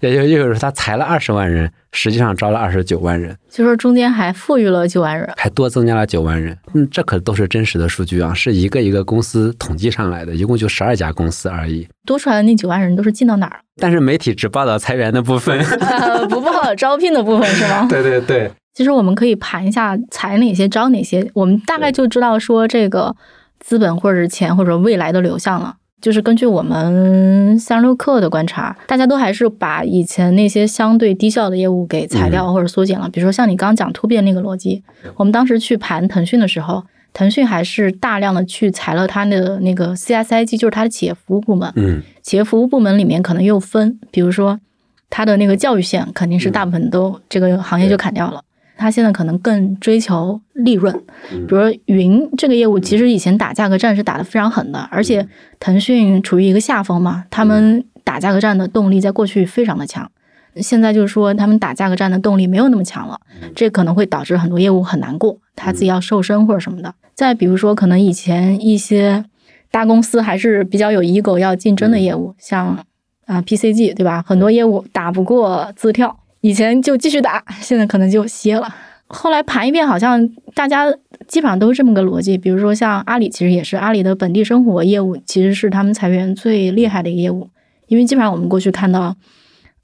[0.00, 6.58] 也就意味着他裁了二十万人，实际上招了二十九万人，就是中间还富裕了九万人，还多增加了九万人。
[6.74, 11.86] 嗯，这可都是真实的数据啊，是一个一个公司统计上来的，一共就十二家公司而已。
[12.04, 13.62] 多出来的那九万人都是进到哪儿了？
[13.80, 15.56] 但是媒体只报道裁员的部分，
[16.28, 17.86] 不报道招聘的部分是吗？
[17.88, 18.50] 对对对。
[18.74, 23.14] 其实我们可以盘一下裁哪些招哪些，我们大概就知道说这个
[23.60, 25.76] 资本或者是钱或者未来的流向了。
[26.00, 33.08] 就是根据我们三十六氪的观察，大家都还是把以前那些相对低效的业务给裁掉或者缩减了。
[33.08, 34.82] 比如说像你刚刚讲突变那个逻辑，
[35.16, 41.72] 我们当时去盘腾讯的时候，腾讯还是大量的去裁了它的那个 CSIG，就是它的企业服务部门。
[41.76, 44.60] 嗯，企业服务部门里面可能又分，比如说
[45.08, 48.42] 它的那个教育线肯定是大部分都这个行业就砍掉了。
[48.76, 50.92] 他现在可能更追求利润，
[51.30, 55.26] 比如说云这个业务，其实以前打价格战是打得非常狠的，而且
[55.60, 60.10] 腾讯处于一个下风嘛，他们打价格战的动力在过去非常的强，
[60.56, 63.20] 现在就是说他们打价格战的动力没有那么强了，
[63.54, 66.94] 这可能会导致很多业务很难过，他自己要瘦身或者什么的。
[67.14, 69.24] 再比如说，可能以前一些
[69.70, 72.84] 大公司还是比较有 ego 要竞争的业务，像
[73.26, 74.24] 啊 PCG 对吧？
[74.26, 76.18] 很多业务打不过字跳。
[76.44, 78.68] 以前就继续打，现在可能就歇了。
[79.06, 80.92] 后来盘一遍，好像大家
[81.26, 82.36] 基本上都是这么个逻辑。
[82.36, 87.48] 比如说像阿里，其实也是阿里的本地生活业务，其实是他们裁员最厉害的一个业务。
[87.86, 89.16] 因为基本上我们过去看到，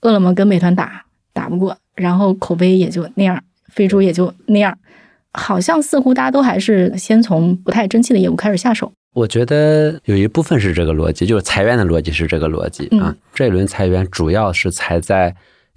[0.03, 3.43] 饿了么跟美团打打不过，然后口碑也就那样，
[3.73, 4.77] 飞猪也就那样，
[5.33, 8.93] 好像似乎大家都还是先从不太争气的业务开始下手。
[9.15, 13.17] 我觉得有一部分是这个逻辑，就是裁员的逻辑是这个逻辑啊。
[13.33, 15.35] 这一轮裁员主要是裁在。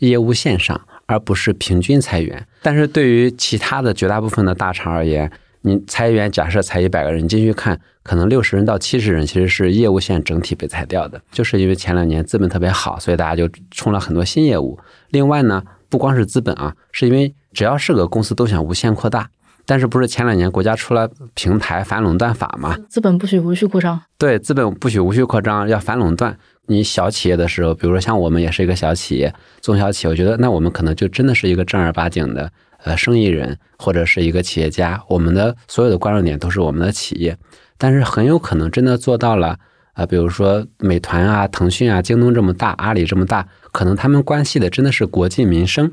[0.08, 2.46] 业务线上，而不是平均裁员。
[2.62, 14.78] 但是对于其他的绝大部分的大厂而言，你裁员，假设裁一百个人，进去看，可能六十人到七十人其实是业务线整体被裁掉的，就是因为前两年资本特别好，所以大家就冲了很多新业务。
[15.10, 19.30] 另外呢，不光是资本啊，是因为只要是个公司都想无限扩大。
[19.66, 22.78] 但是不是前两年国家出了平台反垄断法嘛？
[22.90, 23.98] 资本不许无序扩张。
[24.18, 26.38] 对，资本不许无序扩张，要反垄断。
[26.68, 32.52] 你小企业的时候，比如说像我们也是一个小企业、中小企业，我觉得那我们可能就真的是一个正儿八经的
[32.84, 35.02] 呃生意人或者是一个企业家。
[35.08, 37.38] 我们的所有的关注点都是我们的企业，
[37.78, 39.58] 但是很有可能真的做到了
[39.94, 45.92] 啊，比如说美团啊、腾讯啊、京东这么大，阿里这么大，可能他们关系的真的是国计民生。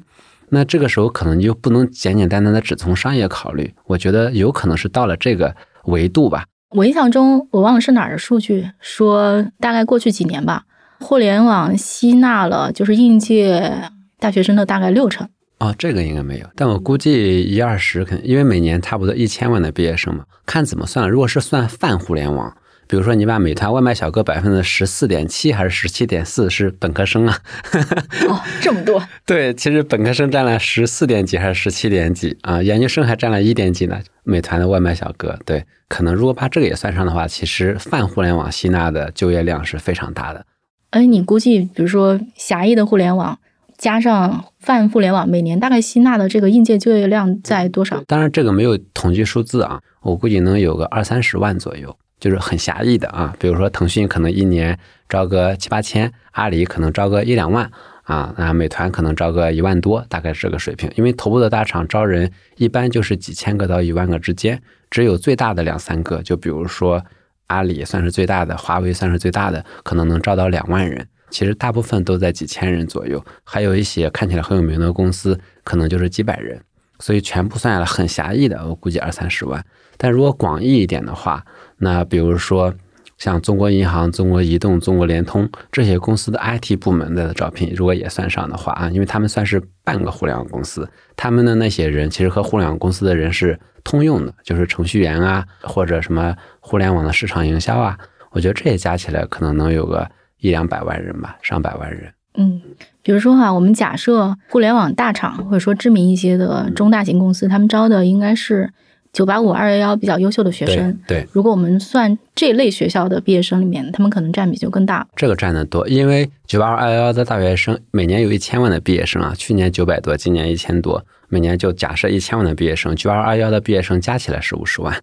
[0.50, 5.54] 那这个时候可能就不能简简单单的只从商业考虑，我觉得有可能是到了这个
[5.84, 6.44] 维度吧。
[6.70, 10.62] 我印象中，我忘了是哪儿的数据，说大概过去几年吧，
[11.00, 13.72] 互联网吸纳了就是应届
[14.20, 15.28] 大学生的大概六成。
[15.58, 21.10] 哦，这个应该没有，但我估计一二十肯，因为每年差不多一千万的毕业生嘛，看怎么算。
[21.10, 22.56] 如果是算泛互联网。
[22.86, 27.38] 比如说，你把美团外卖小哥百分之十四点七还是十七点四是本科生啊？
[28.28, 29.00] 哦，这么多？
[29.24, 32.60] 对，其实本科生占了十四点几还是十七点几啊？
[32.60, 34.00] 研究生还占了一点几呢。
[34.30, 40.46] 美团的外卖小哥，对，可能如果把这个也算上的话，其实泛互联网吸纳的就业量是非常大的。
[40.90, 43.38] 哎，你估计，比如说狭义的互联网
[43.76, 48.02] 加上泛互联网，每年大概吸纳的这个应届就业量在多少？
[48.06, 51.96] 当然，这个没有统计数字啊，我估计能有个二三十万左右。
[52.20, 57.70] 就是很狭义的啊，比如说腾讯可能一年招个七八千，阿里可能招个一两万
[58.10, 60.90] 啊，那美团可能招个一万多，大概是这个水平。
[60.96, 67.00] 因为头部的大厂招人一般就是几千个到一万个之间，只有最大的两三个，就比如说
[67.46, 71.06] 阿里算是最大的，华为算是最大的，可能能招到两万人。
[71.30, 76.60] 其实大部分都在几千人左右，还有一些看起来很有名的公司，可能就是几百人。
[76.98, 79.64] 所以全部算下来很狭义的，我估计二三十万。
[79.96, 81.44] 但如果广义一点的话，
[81.78, 82.74] 那比如说
[83.20, 97.98] 像中国银行、中国移动、中国联通这些公司的 IT 部门的招聘，如果也算上的话啊，因为他们算是半个互联网公司，他们的那些人其实和互联网公司的人是通用的，就是程序员啊，或者什么互联网的市场营销啊，
[98.30, 102.10] 我觉得这些加起来可能能有个一两百万人吧，上百万人。
[102.38, 102.62] 嗯，
[103.02, 108.72] 比如说哈，我们假设互联网大厂或者说知名一些的中大型公司，他们招的应该是。
[109.12, 115.04] 九八五、二幺幺比较优秀的学生，对，如果我们算这类学校的毕业生里面，他们可能占比就更大。
[115.16, 124.96] 这个占的多，因为九八五、二幺幺的大学生每年有一千万的毕业生啊，去年九百多，今年一千多，每年就假设一千万的毕业生，九八五、二幺幺的毕业生加起来是五十万，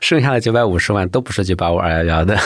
[0.00, 2.36] 剩下的九百五十万都不是九八五、二幺幺的。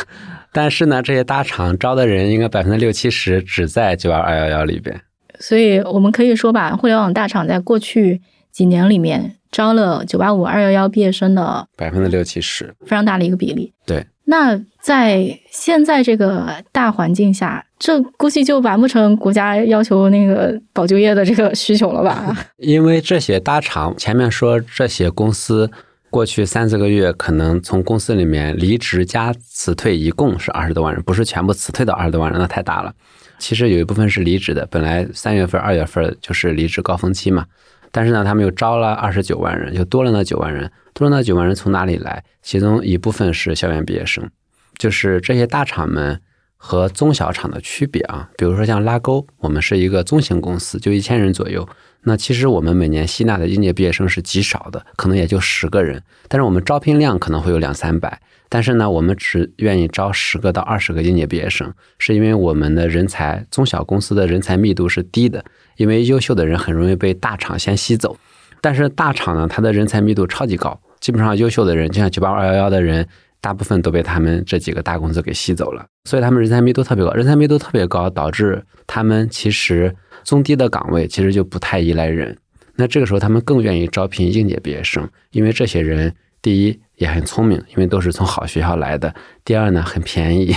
[0.52, 5.00] 但是呢，这些大厂招的人应该百分之六七十只在九八五、二幺幺里边。
[5.38, 8.20] 所以我们可以说吧，互联网大厂在过去
[8.52, 9.36] 几年里面。
[9.50, 13.72] 招了九八五、二幺幺毕业生的百分之六七十，非常大的一个比例。
[13.84, 22.36] 对，那在现在这个大环境下，这估计就完不成国家要求那个保就业的这个需求了吧？
[22.58, 25.70] 因为这些大厂前面说，这些公司
[26.10, 32.94] 过去三四个月可能从公司里面离职加辞退，一共是二十多万人，不是全部辞退的二十多万人，那太大了。
[33.38, 37.46] 其实有一部分是离职的，本来三月份、二月份就是离职高峰期嘛。
[37.92, 42.22] 但是呢，他们又招了二十九万人，又多了那九万人，多了那九万人从哪里来？
[42.42, 44.30] 其中一部分是校园毕业生，
[44.78, 46.20] 就是这些大厂们
[46.56, 48.30] 和中小厂的区别啊。
[48.36, 51.68] 比如说像拉钩，我们是一个中型公司，就一千人左右。
[52.02, 56.02] 那其实我们每年吸纳的应届毕业生是极少的，可能也就十个人。
[56.28, 65.44] 但是我们招聘量可能会有两三百，但是呢，我们只愿意招十个到二十个应届毕业生，是因为我们的人才中小公司的人才密度是低的。
[65.76, 68.16] 因为优秀的人很容易被大厂先吸走，
[68.60, 73.06] 但是大厂呢，它的人才密度超级高，基本上优秀的人，就像九八二幺幺的人，
[73.40, 82.36] 大部分都被他们这几个大公司给吸走了，所以他们人才密度特别高，人才密度特别高，导致他们其实中低的岗位其实就不太依赖人，
[82.76, 90.54] 那这个时候他们更愿意招聘应届毕业生，因为这些人第一也很聪明，因为都是从好学校来的，第二呢很便宜，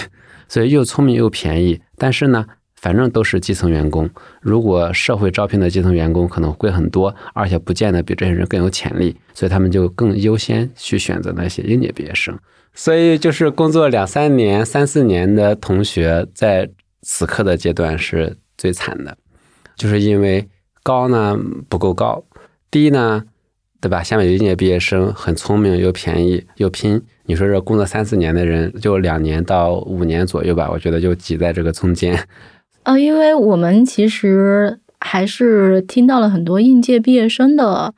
[0.48, 2.46] 所以又聪明又便宜，但是呢。
[2.84, 4.10] 反正都是基层员工，
[4.41, 12.38] 如果社会招聘的基层员工可能贵很多，而且不见得比这些人更有潜力，所以他们就更优先去选择那些应届毕业生。
[12.74, 16.69] 所以就是工作两三年、三四年的同学，在
[17.04, 19.17] 此刻的阶段是最惨的，
[19.78, 20.46] 就是因为
[20.84, 22.22] 高呢不够高，
[22.69, 23.24] 低呢，
[23.80, 24.04] 对吧？
[24.04, 32.19] 下面有应届毕业生很聪明又便宜又拼，你说这工作三四年的人，就两年到五年左右吧，我觉得就挤在这个中间。
[32.84, 37.93] 呃，因为我们其实还是听到了很多应届毕业生的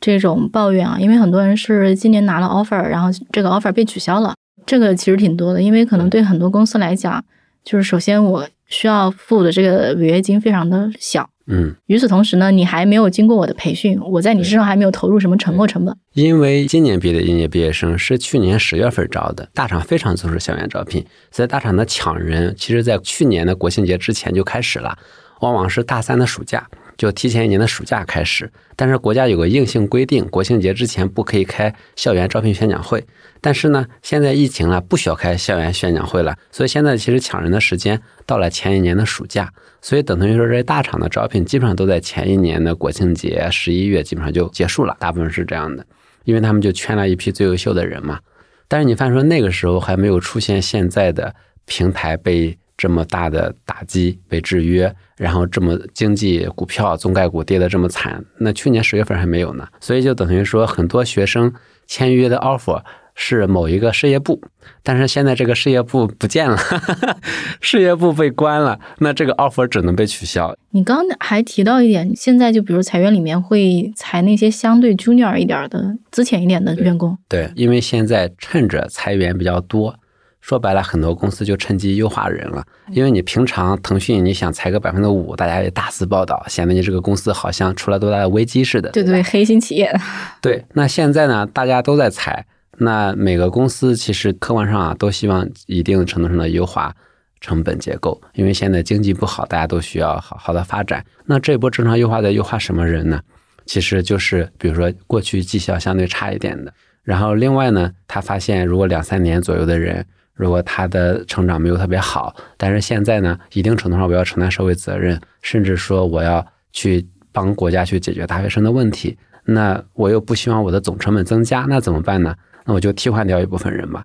[0.00, 7.24] 这种抱怨啊，因为很多人是今年拿了 offer，然后这个 offer 被取消了，这个其实挺多的，因为可能对很多公司来讲，
[7.64, 11.28] 就是首先我需要付的这个违约金非常的小。
[11.46, 15.96] 嗯，与此同时呢，你还没有经过我的培训，我在你身上还没有投入什么沉没成本。
[16.14, 24.96] 因为今年毕业的应届毕业生是去年十月份招的，大厂非常重视校园招聘，所以大厂的抢人，其实在去年的国庆节之前就开始了，
[25.40, 26.64] 往往是大三的暑假
[27.00, 28.52] 就提前一年的暑假开始。
[28.76, 33.02] 但是国家有个硬性规定，国庆节之前不可以开校园招聘宣讲会。
[33.40, 45.86] 但是呢，现在疫情了，不需要开校园宣讲会了，所以现在其实抢人的时间到了前一年的暑假，所以等同于说这些大厂的招聘基本上都在前一年的国庆节十一月基本上就结束了，大部分是这样的，
[46.24, 48.20] 因为他们就圈了一批最优秀的人嘛。
[48.68, 51.34] 但是你发现说那个时候还没有出现现在的
[51.64, 61.52] 平台被这么大的打击、被制约，然后这么经济股票中概股跌得这么惨，那去年十月份还没有呢，所以就等于说很多学生
[61.86, 62.82] 签约的 offer。
[63.22, 64.40] 是某一个事业部，
[64.82, 66.56] 但是现在这个事业部不见了，
[67.60, 70.56] 事业部被关了，那这个 offer 只能被取消。
[70.70, 77.18] 你刚还提到一点，现在就比如裁员里面会裁那些相对 junior 一点的、资浅一点的员工。
[77.28, 79.94] 对，因为现在趁着裁员比较多，
[80.40, 82.64] 说白了，很多公司就趁机优化人了。
[82.90, 88.90] 因为你平常腾讯你想裁个百分之五，大家也大肆报道，显得你这个公司好像出了多大的危机似的。
[88.90, 89.94] 对对，黑心企业。
[90.40, 92.46] 对，那现在呢，大家都在裁。
[92.78, 96.94] 那每个公司其实客观上啊，都希望一定程度上的优化
[97.42, 101.04] 成本结构，因为现在经济不好，大家都需要好好的发展。
[101.26, 103.20] 那这波正常优化在优化什么人呢？
[103.66, 106.72] 其实就是比如说过去绩效相对差一点的，
[107.02, 110.04] 然后另外呢，他发现如果两三年左右的人，
[110.40, 122.34] 如果他的成长没有特别好，但是现在呢，一定程度上我要承担社会责任，甚至说我要去帮国家去解决大学生的问题，那我又不希望我的总成本增加，那怎么办呢？
[122.64, 124.02] 那我就替换掉一部分人吧，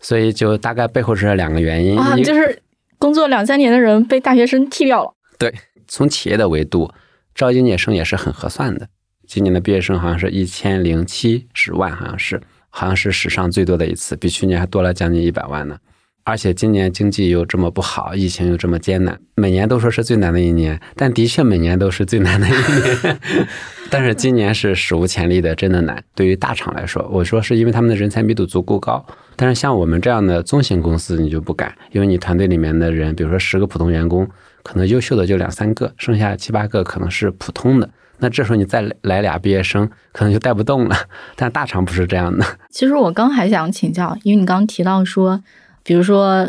[0.00, 2.60] 所以就大概背后是这两个原因啊，就是
[2.98, 5.14] 工作两三年的人被大学生替掉了。
[5.38, 5.54] 对，
[5.86, 6.90] 从企业的维度
[7.34, 8.88] 招应届生也是很合算的。
[9.26, 15.76] 今年的毕业生好像是一千零七十万，好像是好像是史上最多的一次，比去年还多了将近一百万呢。
[16.24, 23.18] 而且今年经济又这么不好，疫情又这么艰难，每年都说是最难的一年，但的确每年都是最难的一年。
[23.88, 26.04] 但是今年是史无前例的，真的难。
[26.14, 29.02] 对于大厂来说，我说是因为他们的人才密度足够高。
[29.36, 34.28] 但是像我们这样的中型公司，你就不敢，因为你团队里面的人，比如说十个普通员工，
[34.62, 37.88] 可能优秀的就两三个，剩下七八个可能是普通的。
[38.18, 40.96] 那这时候你再来俩毕业生，可能就带不动了。
[41.36, 42.44] 但大厂不是这样的。
[42.70, 45.42] 其实我刚还想请教，因为你刚提到说。
[45.84, 46.46] 比如说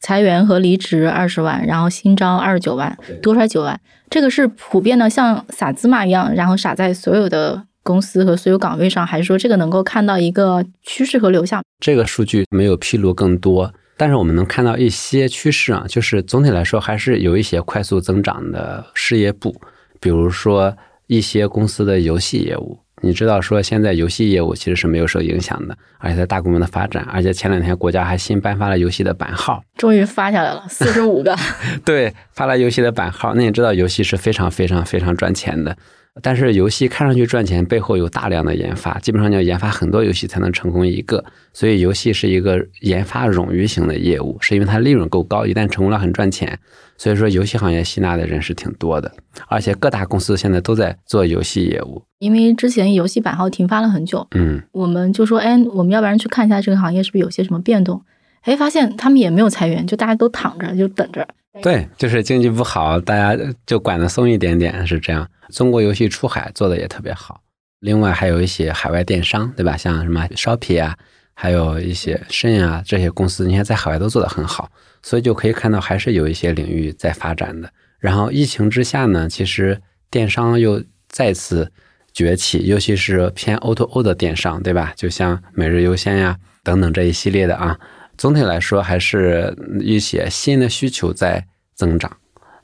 [0.00, 3.78] 裁员和离职二十万，然后新招二十九万，多出来九万，
[4.08, 11.62] 这个是普遍的，像撒芝麻一样，然后撒在所有的公司和所有岗位上，还是说这个能够看到一个趋势和流向？
[11.80, 19.54] 这个数据没有披露更多，但是我们能看到一些趋势啊，就是总体来说还是有一些快速增长的事业部，
[20.00, 20.74] 比如说
[21.08, 22.78] 一些公司的游戏业务。
[23.00, 31.36] 你知道说现在游戏业务其实是没有受影响的，而且在大规模的发展，而且前两天国家还新颁发了游戏的版号，终于发下来了四十五个。
[31.84, 33.34] 对，发了游戏的版号。
[33.34, 35.76] 那你知道游戏是非常非常非常赚钱的，
[36.22, 46.58] 但是游戏看上去赚钱，背后有大量的研发，基本上你要研发很多游戏才能成功一个，所以游戏是一个研发冗余型的业务，是因为它利润够高，一旦成功了很赚钱。
[46.96, 49.12] 所以说，游戏行业吸纳的人是挺多的，
[49.46, 52.02] 而且各大公司现在都在做游戏业务。
[52.18, 58.02] 因为之前游戏版号停发了很久，嗯，我们就说，哎，我们要不然去看一下这个行业是不是有些什么变动？
[58.42, 61.28] 哎，发现他们也没有裁员，就大家都躺着，就等着。
[61.62, 65.28] 对，就是经济不好，大家就管的松一点点，是这样。
[65.50, 67.40] 中国游戏出海做的也特别好，
[67.80, 69.76] 另外还有一些海外电商，对吧？
[69.76, 70.96] 像什么 Shopee 啊，
[71.34, 74.70] 还有一些深啊这些公司，你看在海外都做得很好。
[75.02, 77.70] 所以就可以看到，还是有一些领域在发展的。
[77.98, 79.80] 然后疫情之下呢，其实
[80.10, 81.72] 电商又再次
[82.12, 84.92] 崛起，尤其是偏 O to O 的电商，对吧？
[84.96, 87.78] 就像每日优鲜呀等等这一系列的啊。
[88.18, 92.14] 总体来说，还是一些新的需求在增长。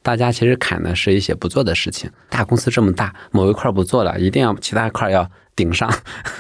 [0.03, 2.11] 大家其实砍的是一些不做的事情。
[2.29, 5.90] 大公司这么大，某一块不做了，一定要其他块要顶上，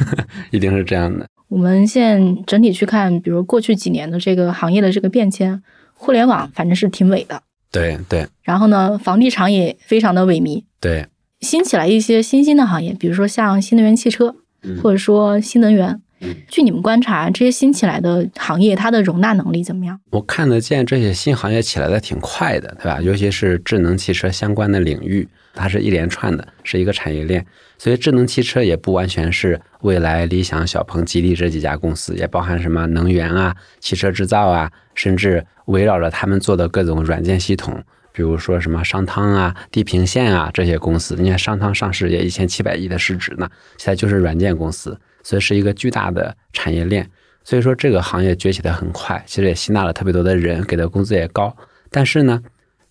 [0.50, 1.26] 一定是这样的。
[1.48, 5.62] 我们现在整体去看，比如过去几年的这个行业的这个变迁。
[5.96, 8.26] 互联网反正是挺萎的，对对。
[8.42, 11.06] 然后呢，房地产也非常的萎靡，对。
[11.40, 14.34] 兴起来一些新兴的行业，比如说像新能源汽车，
[14.82, 16.02] 或者说新能源。
[16.48, 20.00] 据你们观察，这些新起来的行业，它的容纳能力怎么样？
[20.10, 23.00] 我看得见这些新行业起来的挺快的，对吧？
[23.00, 27.44] 尤其是智能汽车相关的领域，它是一连串的，是一个产业链。
[27.76, 41.16] 所以智能汽车也不完全是未来理想、小鹏、吉利这几家公司，也包含什么能源啊、汽车制造啊，甚至围绕着他们做的各种软件系统，比如说什么商汤啊、地平线啊这些公司。
[41.18, 44.98] 你看商汤上市也一千七百亿的市值呢，现在就是软件公司。
[45.24, 47.10] 所以是一个巨大的产业链，
[47.42, 51.52] 所以说这个行业崛起的很快，其实也吸纳了特别多的人，给的工资也高。
[51.90, 52.40] 但是呢，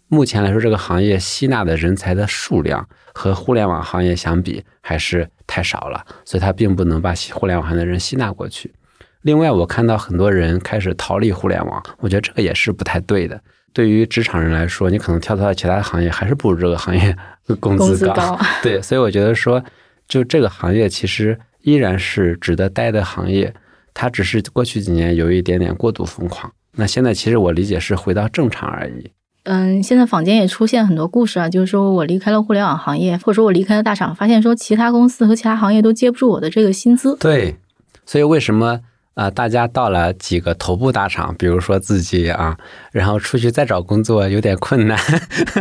[0.09, 8.73] 目前来说，这个行业吸纳的人才的数量和互联网行业相比还是太少了，所以它并不能把互联网行业的人吸纳过去。
[9.21, 13.39] 另外，我看到很多人开始逃离互联网，我觉得这个也是不太对的。
[13.71, 17.15] 对于职场人来说，你可能跳槽到其他的行业，还是不如这个行业
[17.59, 18.37] 工资高。
[18.61, 19.63] 对，所以我觉得说，
[20.07, 23.53] 就这个行业其实依然是值得待的行业，
[23.93, 26.49] 它只是过去几年有一点点过度疯狂。
[26.75, 29.11] 那现在其实我理解是回到正常而已。
[29.45, 37.15] 嗯，现在坊间也出现很多故事啊，就是说我离开了互联网行业，或者说我离开了大厂，发现说其他公司和其他行业都接不住我的这个薪资。
[37.17, 37.57] 对，
[38.05, 38.79] 所以为什么
[39.15, 39.29] 啊？
[39.29, 42.57] 大家到了几个头部大厂，比如说字节啊，
[42.93, 44.97] 然后出去再找工作有点困难，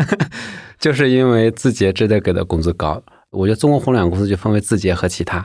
[0.79, 3.03] 就是因为字节真的给的工资高。
[3.31, 5.45] 我觉得中国互联网公司就分为字节和其他，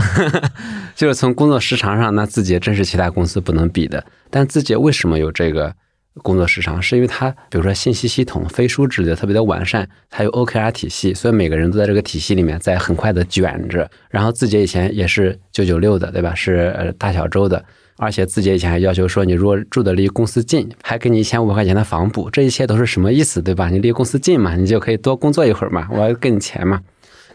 [0.94, 4.04] 就是从工作时长上，那字节真是其他公司不能比的。
[4.30, 5.74] 但字节为什么有这个？
[6.22, 13.88] 工作时长是因为它，比如说信息系统飞书之类的特别的完善，它有 OKR 体系，所以每个人都在这个体系里面在很快的卷着。
[14.10, 16.34] 然后字节以前也是九九六的，对吧？
[16.34, 17.64] 是大小周的，
[17.96, 23.70] 而且字节以前还要求说，你如果住的离公司近，还给你一千五百块钱的房补，这一切都是什么意思，对吧？
[23.70, 26.80] 你离公司近嘛，你就可以多工作一会儿嘛，我要给你钱嘛。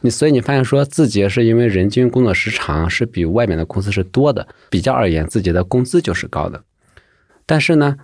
[0.02, 6.64] 你所以你发现说字节是因为人均工作时长是比外面的公司是多的，比较而言，字节的工资就是高的，
[7.46, 7.98] 但是呢。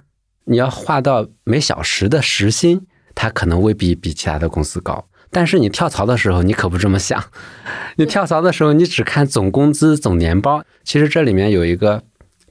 [0.46, 5.08] 你要划到每小时的时薪，它可能未必比其他的公司高。
[5.30, 7.24] 但是你跳槽的时候，你可不这么想。
[7.98, 10.64] 你跳槽的时候，你只看总工资、总年包。
[10.84, 12.02] 其实这里面有一个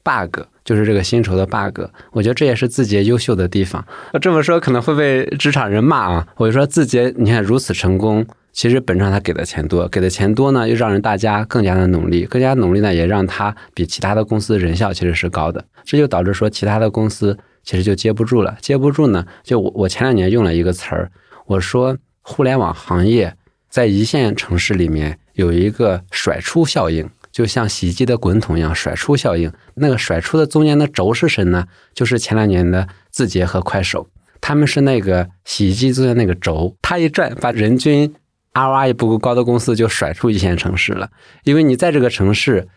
[0.05, 1.81] bug，就是这个薪酬的 bug。
[2.13, 3.85] 我觉得这也是字节优秀的地方。
[4.23, 6.29] 这么说可能会被职场人骂啊。
[6.37, 15.65] 我就说字节，你看如此成功，其实本质上他给的钱多，给的钱多呢，又让人大家更加的努力，更加努力呢，也让他比其他的公司人效其实是高的。
[15.85, 17.39] 这就导致说其他的公司。
[17.63, 19.25] 其实就接不住了，接不住呢。
[19.45, 21.13] 就我我前两年用了一个词儿，
[21.45, 23.37] 我说互联网行业
[23.69, 29.53] 在一线城市里面有一个甩出效应，就像洗衣机的滚筒一样甩出效应。
[29.75, 31.67] 那个甩出的中间的轴是谁呢？
[31.93, 34.09] 就是前两年的字节和快手，
[34.41, 38.11] 他们是那个洗衣机中间那个轴，它一转，把人均
[38.55, 41.09] ROI 不够高的公司就甩出一线城市了。
[41.45, 42.69] 因为你在这个城市，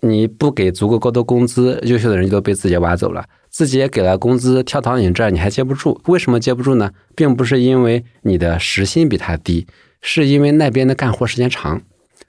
[0.00, 3.24] 你不给足够高的工资，优秀的人就都被字节挖走了。
[3.50, 6.90] 自己也给了工资，跳槽你这你还接不住，为什么接不住呢？
[7.14, 9.66] 并不是因为你的时薪比他低，
[10.00, 11.82] 是因为那边的干活时间长。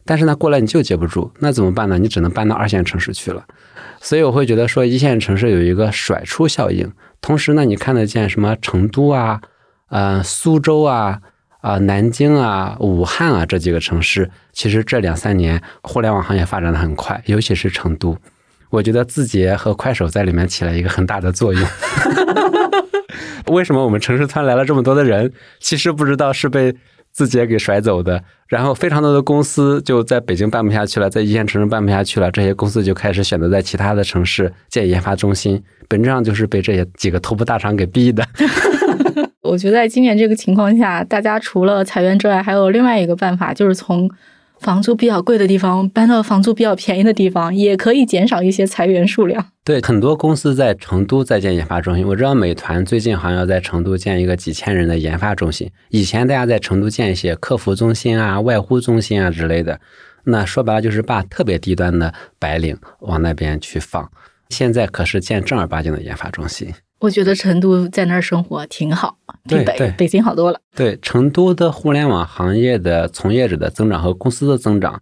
[0.04, 2.00] 但是呢，过来你就接不住，那怎么办呢？
[2.00, 3.46] 你只能搬到二线城市去了。
[4.00, 6.92] 所以我会觉得说，一线城市有一个甩出效应。
[7.22, 9.40] 同时呢，你看得见什么成都啊、
[9.90, 11.22] 呃苏州啊、
[11.62, 18.18] 啊南京啊、武汉啊这几个城市，其实这两三年互联网行业发展的很快，尤其是成都。
[18.70, 21.64] 我觉得字节和快手在里面起了一个很大的作用。
[23.48, 25.32] 为什么我们城市突然来了这么多的人？
[25.60, 26.74] 其实不知道是被
[27.12, 28.24] 字节给甩走的。
[28.48, 35.62] 然后非常多的公司就在北京办不下去了，在一线城市办不下去了，这些公司就开始选择在其他的城市建研发中心。
[35.88, 38.26] 本质上就是被这些几个头部大厂给逼的。
[39.52, 44.10] 我觉得在今年这个情况下，大家除了裁员之外，还有另外一个办法，就是从。
[44.62, 49.44] 房租比较贵的地方搬到房租比较便宜的地方，也可以减少一些裁员数量。
[49.64, 52.08] 对，很多公司在成都在建研发中心。
[52.08, 55.68] 我知道美团最近好像要在成都建一个几千人的研发中心。
[55.90, 59.80] 以前大家在成都建一些客服中心啊、外呼中心啊之类的，
[60.26, 64.08] 那说白了就是把特别低端的白领往那边去放。
[64.50, 66.72] 现在可是建正儿八经的研发中心。
[67.02, 70.60] 我觉得成都在那儿生活挺好，比北北京好多了。
[70.76, 75.02] 对，成都的互联网行业的从业者的增长和公司的增长，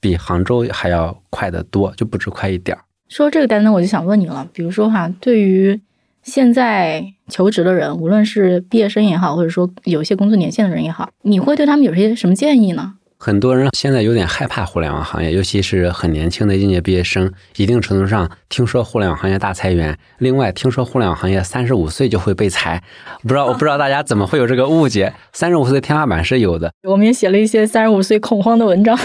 [0.00, 2.84] 比杭州还要快得多，就不止快一点儿。
[3.08, 5.80] 说这个单呢，我就想问你了，比如说哈，对于
[6.22, 12.94] 现在求职的人，无论是毕业生也好，或者说有一些工作年限的人也好，你会对他们有些什么建议呢？
[13.24, 17.32] 很多人现在有点害怕互联网行业，尤其是很年轻的应届毕业生。
[17.54, 22.82] 一定程度上，听说互联网行业大裁员，另外听说互联网行业三十五岁就会被裁，
[23.22, 25.14] 不知道我不知道大家怎么会有这个误解？
[25.32, 28.98] 三十五岁天花板是有的，我们也写了一些三十五岁恐慌的文章。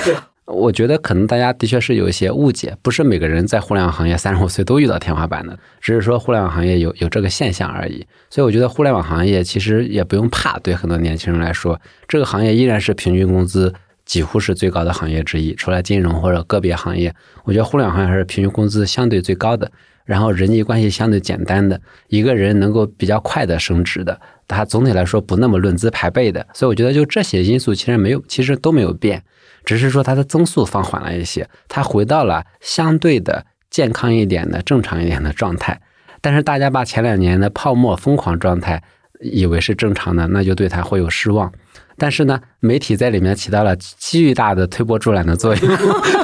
[0.46, 8.04] 我觉得可能大家的确是有一些误解，不是每个人在互联网行业三十五岁都遇到天花板的，只是说互联网行业有有这个现象而已。
[8.32, 13.72] 所以我觉得互联网行业其实也不用怕，对很多年轻人来说，这个行业依然是平均工资。
[14.08, 19.70] 几乎是最高的行业之一，除了金融或者个别行业，我觉得互联网行业还是平均工资相对最高的，
[20.06, 29.22] 然后人际关系相对简单的，一个人能够比较快的升职的，它总体来说不那么论资排辈的，所以我觉得就这些因素其实没有，其实都没有变，
[29.66, 35.82] 只是说它的增速放缓了一些，它回到了相对的健康一点的正常一点的状态，
[36.22, 38.82] 但是大家把前两年的泡沫疯狂状态。
[39.20, 41.52] 以为是正常的，那就对他会有失望。
[41.98, 45.78] 但是呢，媒体在里面起到了巨大的推波助澜的作用。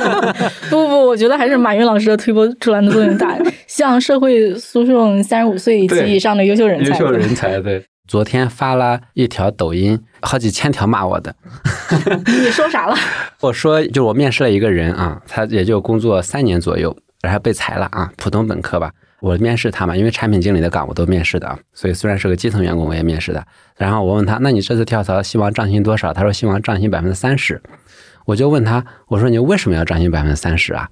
[0.70, 6.90] 不不，我觉得还是马云老师的推波助澜的作用大， 向社会输送三十五岁及以上的优秀人才。
[6.92, 7.84] 优秀人才，对。
[8.06, 11.34] 昨天发了一条抖音，好几千条骂我的。
[12.28, 12.96] 你说啥了？
[13.40, 18.92] 我说，就我面试了一个人啊，他也就工作三年左右，然后被裁了啊，普通本科吧。
[19.24, 23.42] 我面试他嘛，因为产品经理的岗我都面试的，所以虽然是个基层员工，我也面试的。
[23.78, 26.12] 然后我问他，那你这次跳槽希望涨薪多少？
[26.12, 27.62] 他说希望涨薪百分之三十。
[28.26, 30.90] 我就问他，我说你为什么要涨薪百分之三十啊？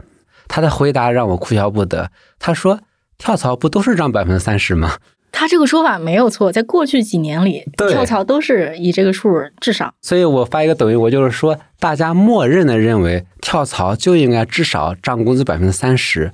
[0.48, 2.10] 他的回答让我哭笑不得。
[2.40, 2.80] 他说
[3.18, 4.94] 跳槽不都是涨百分之三十吗？
[5.34, 9.30] 他这个说法没有错，在过去几年里，跳槽都是以这个数
[9.60, 9.94] 至少。
[10.02, 16.32] 所以我发一个抖音，我就是说，大家默认的认为跳槽就应该至少涨工资百分之三十。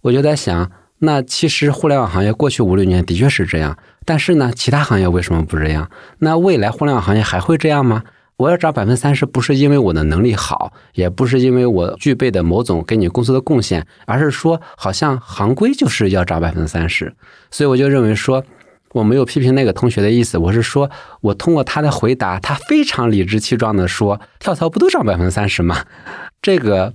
[0.00, 0.70] 我就在想。
[1.04, 5.90] 那其实互联网行业过去五六年的确是这样，但是呢，其他行业为什么不这样？
[6.18, 8.02] 那未来互联网行业还会这样吗？
[8.36, 17.14] 我要涨百分之三十，不是因为我的能力好，也不是因为我具备的某种给你公司的贡献，而是说好像行规就是要涨百分之三十。
[17.50, 18.42] 所以我就认为说，
[18.92, 20.90] 我没有批评那个同学的意思，我是说
[21.20, 25.84] 我通过他的回答，他非常理直气壮的说，跳槽不都涨百分之三十吗？
[26.42, 26.92] 这个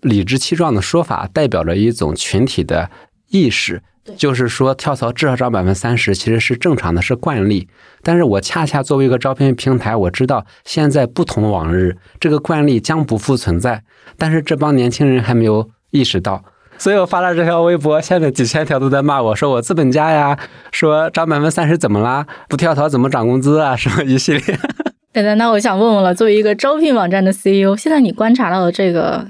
[0.00, 2.90] 理直气壮的说法代表着一种群体的。
[3.30, 3.82] 意识
[4.16, 7.68] 就是说，跳槽至少涨百分之三十，其实是正常的，是惯例。
[8.02, 13.82] 但是我恰恰作为一个招聘平台，我知道现在不同往日，这个惯例将不复存在。
[14.18, 16.42] 但是这帮年轻人还没有意识到，
[16.76, 20.36] 所以我发了这条微博，现在几千条都在骂我说我资本家呀，
[20.72, 22.26] 说涨百分之三十怎么啦？
[22.48, 23.76] 不跳槽怎么涨工资啊？
[23.76, 24.58] 什么一系列。
[25.12, 29.28] 等等，那我想问问了，作为一个招聘网站的 CEO，现在你观察到的这个？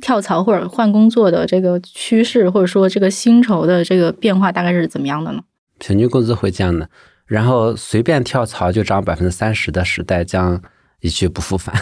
[0.00, 5.42] 跳槽或者换工作的这个趋势，或者说这个薪酬的这个变化大概是怎么样的呢？
[5.78, 6.88] 平均工资会降的，
[7.26, 10.60] 然后随便跳槽就涨百分之三十的时代将
[11.00, 11.74] 一去不复返。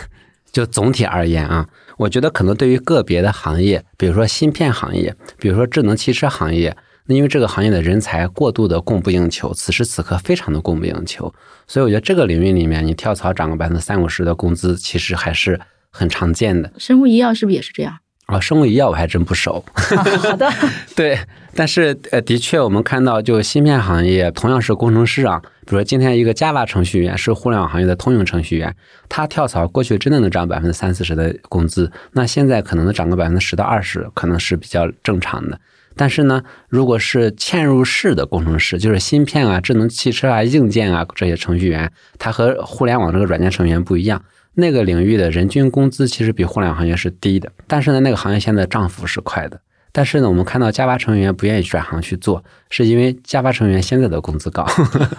[0.52, 6.74] 就总体而言啊，我觉得可能对于个别的行业，比如说芯片行业，比如说智能汽车行业，
[7.06, 11.34] 那因为这个行业的人才过度的供不应求，此时此刻非常的供不应求，
[11.66, 15.60] 所以我觉得这个领域里面，你跳槽涨个百分之三五十的工资，其实还是
[15.90, 16.72] 很常见的。
[16.78, 17.98] 生物医药是不是也是这样？
[18.26, 19.64] 啊，生物医药我还真不熟。
[19.74, 20.52] 好的，
[20.96, 21.18] 对，
[21.54, 28.74] 但是呃，的确我们看到，就芯片行业同样是工程师啊，比如说今天一个 Java 程序员是互联网行业的通用程序员，
[29.08, 35.60] 他跳槽过去真的能涨百分之三四十的工资，那现在可能能涨个百分之十到二十，可能是比较正常的。
[35.98, 44.20] 但是呢，如果是嵌入式的工程师，就是芯片啊、智能汽车啊、硬件啊这些程序员，他和互联网这个软件程序员不一样。
[44.58, 49.60] 那个领域的人均工资其实比互联网行业是低的，但是呢，那个行业现在涨幅是快的。
[49.92, 54.66] 但是呢，我们看到 Java 程序员不愿意转行去做，是因为 Java 程序员现在的工资高。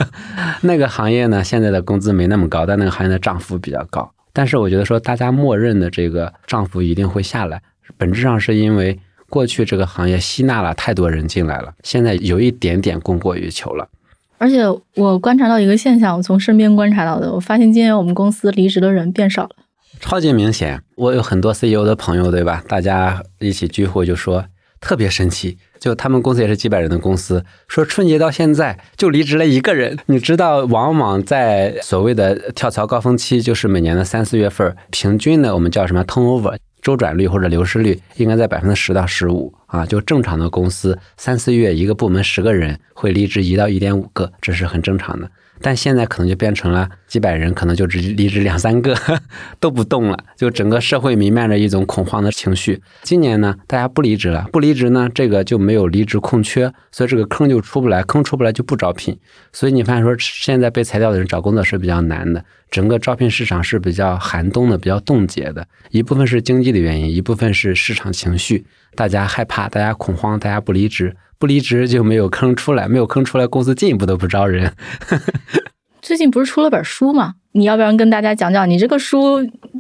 [0.62, 4.12] 那个行业呢，现在的工资没那么高，但那个行业的涨幅比较高。
[4.34, 7.62] 但是我觉得说，大家默认的这个涨幅一定会下来，
[7.96, 13.88] 本质上是因为过去这个行业吸纳了太多人进来了，现在有一点点供过于求了。
[14.38, 14.64] 而且
[14.96, 19.50] 我观察到一个现象，我从身边观察到的，我发现今年我们公司离职的人变少了，
[20.00, 20.82] 超级明显。
[20.96, 22.64] 我有很多 CEO 的朋友，对吧？
[22.68, 24.46] 大家一起聚会就说
[24.80, 29.98] 特别神奇，就他们公司也是几百人的公司，说春节到现在就离职了一个人。
[30.06, 36.58] 你知道，往往在所谓的跳槽高峰期，就是每年的三四月份，平均的我们叫什么 turnover。
[36.82, 45.30] 周转率或者流失率应该在百分之十到十五啊，就正常的公司三四月一个部门十个人会离职一到一点五个，这是很正常的。
[45.59, 48.95] 但现在可能就变成了几百人，可能就只离职两三个
[49.59, 52.82] 都不动了，就整个社会弥漫着一种恐慌的情绪。
[53.02, 59.18] 今年呢，大家不离职了，不离职呢，这个就没有离职空缺，所以这个坑就出不来，坑出不来就不招聘。
[59.52, 65.68] 所以你发现说，现在被裁掉的人找工作是比较难的，整个招聘市场是比较寒冬的，比较冻结的。
[65.90, 68.66] 一部分是经济的原因，一部分是市场情绪，
[68.96, 71.16] 大家害怕，大家恐慌，大家不离职。
[71.40, 74.74] 不离职就没有坑出来，没有坑出来，公司进一步都不招人。
[76.02, 77.36] 最近不是出了本书吗？
[77.52, 78.68] 你要不要跟大家讲讲？
[78.68, 79.38] 你这个书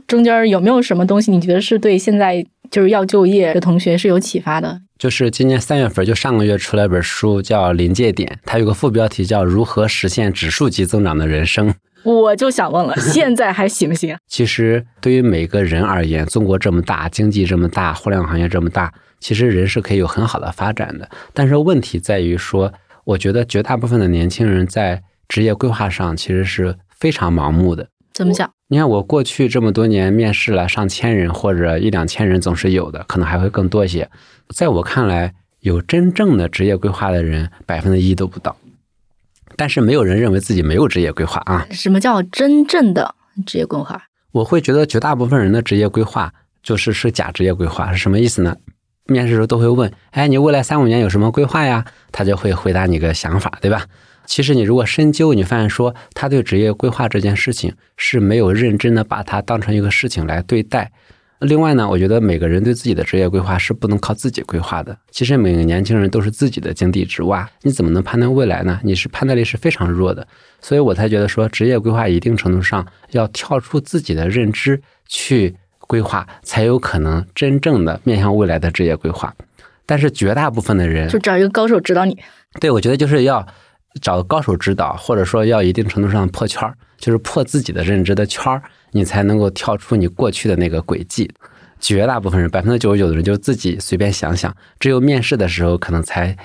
[0.07, 1.29] 中间有没有什么东西？
[1.31, 4.81] 你觉得是对现在就是要就业的同学是有启发的？
[4.97, 11.69] 就是今年三月份，就上个月出了本书，叫《临界点》，它有个副标题叫《如何实现指数级增长的人生》。
[12.03, 14.15] 我就想问了，现在还行不行？
[14.27, 18.91] 其实对于每个人而言，中国这么大，经济这么大，互联网行业这么大。
[19.19, 22.71] 其实人是可以有很好的发展的，但是问题在于说，
[23.03, 27.89] 我觉得绝大部分的年轻人在职业规划上其实是非常盲目的。
[28.17, 28.51] 怎么讲？
[28.67, 34.09] 你看我过去这么多年面试了上千人或者一两千人总是有的，可能还会更多一些。
[34.49, 38.57] 在我看来，有真正的职业规划的人百分之一都不到。
[39.55, 41.67] 但是没有人认为自己没有职业规划啊。
[41.69, 43.13] 什么叫真正的
[43.45, 44.01] 职业规划？
[44.31, 48.57] 我会觉得绝大部分人的职业规划就是是假职业规划，是什么意思呢？
[49.05, 51.85] 面试时候都会问，哎，你未来三五年有什么规划呀？
[52.11, 53.85] 他就会回答你个想法，对吧？
[54.27, 60.91] 其实你如果深究，你发现说他对职业规划这件事情是没有认真的把它当成一个事情来对待。
[61.39, 64.97] 另外呢，我觉得每个人对自己的职业规划是不能靠自己规划的。
[65.11, 68.79] 其实每个年轻人都是自己的井底之蛙，你怎么能判断未来呢？
[68.83, 70.27] 你是判断力是非常弱的，
[70.61, 79.33] 所以我才觉得说职业规划一定程度上要跳出自己的认知去规划，才有可能真正的面向未来的职业规划。
[79.85, 82.17] 但是绝大部分的人就找一个高手指导你。
[82.59, 83.47] 对，我觉得就是要
[83.99, 88.61] 找高手指导，或者说要一定程度上破圈儿，就是破自己的认知的圈儿。
[88.91, 91.29] 你才能够跳出你过去的那个轨迹。
[91.79, 94.55] 绝大部分人，百分之九十九的人，就自己随便想想。
[94.79, 96.35] 只有面试的时候，可能才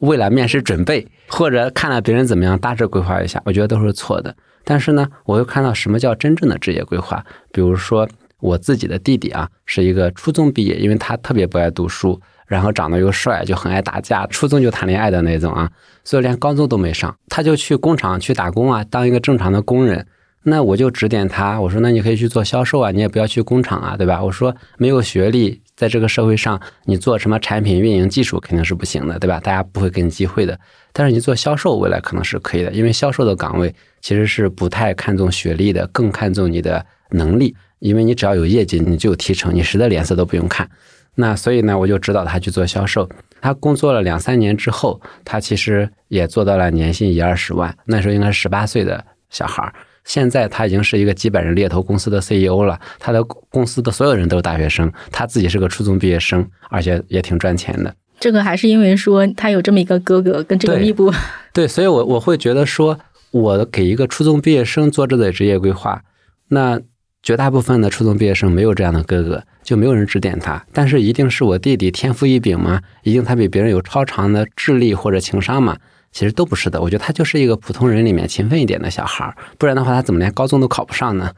[0.00, 3.40] 为了面试准备，或者看了别人怎么样，大致规划一下。
[3.46, 4.34] 我觉得都是错的。
[4.64, 7.24] 但是呢，我又看到什么叫真正的职业规划。
[7.52, 8.06] 比如说，
[8.40, 12.20] 我自己的弟弟啊，是一个初中毕业，因为他特别不爱读书，
[12.52, 15.70] 然后长得又帅，就很爱打架，初中就谈恋爱的那种啊，
[16.04, 20.06] 所以连高中都没上，他就去工厂去打工啊，当一个正常的工人。
[20.44, 24.22] 那我就指点他，我说那你可以去做销售啊，你也不要去工厂啊，对吧？
[24.22, 29.40] 我说没有学历，在这个社会上，你做什么产品运营技术肯定是不行的，对吧？
[29.40, 30.58] 大家不会给你机会的。
[30.92, 40.68] 但是你做销售，未来可能是可以的，因为销售的岗位其实是不太看重学历的，更看重你的能力，因为你只要有业绩，你就有提成，你谁的脸色都不用看。
[41.14, 43.08] 那所以呢，我就指导他去做销售。
[43.40, 49.74] 他工作了两三年之后，他其实也做到了年薪一二十万，那时候应该是十八岁的小孩儿。
[50.04, 57.94] 现在他已经是一个几百人猎头公司的 CEO 了，他的公司的所有人都是大学生，他自己是个初中毕业生，而且也挺赚钱的。
[58.18, 61.12] 这个还是因为说他有这么一个哥哥跟这个密布。
[61.52, 62.98] 对，所以我我会觉得说，
[63.32, 66.02] 我给一个初中毕业生做这个职业规划，
[66.48, 66.80] 那
[67.22, 70.64] 绝大部分的初中毕业生没有这样的哥哥，就没有人指点他。
[70.72, 72.80] 但是一定是我弟弟天赋异禀吗？
[73.04, 75.76] 一定他比别人有超长的智力或者情商吗？
[76.10, 81.30] 其实都不是的，我觉得他就是一个普通人里面勤奋一点的小孩，不然的话他怎么连高中都考不上呢？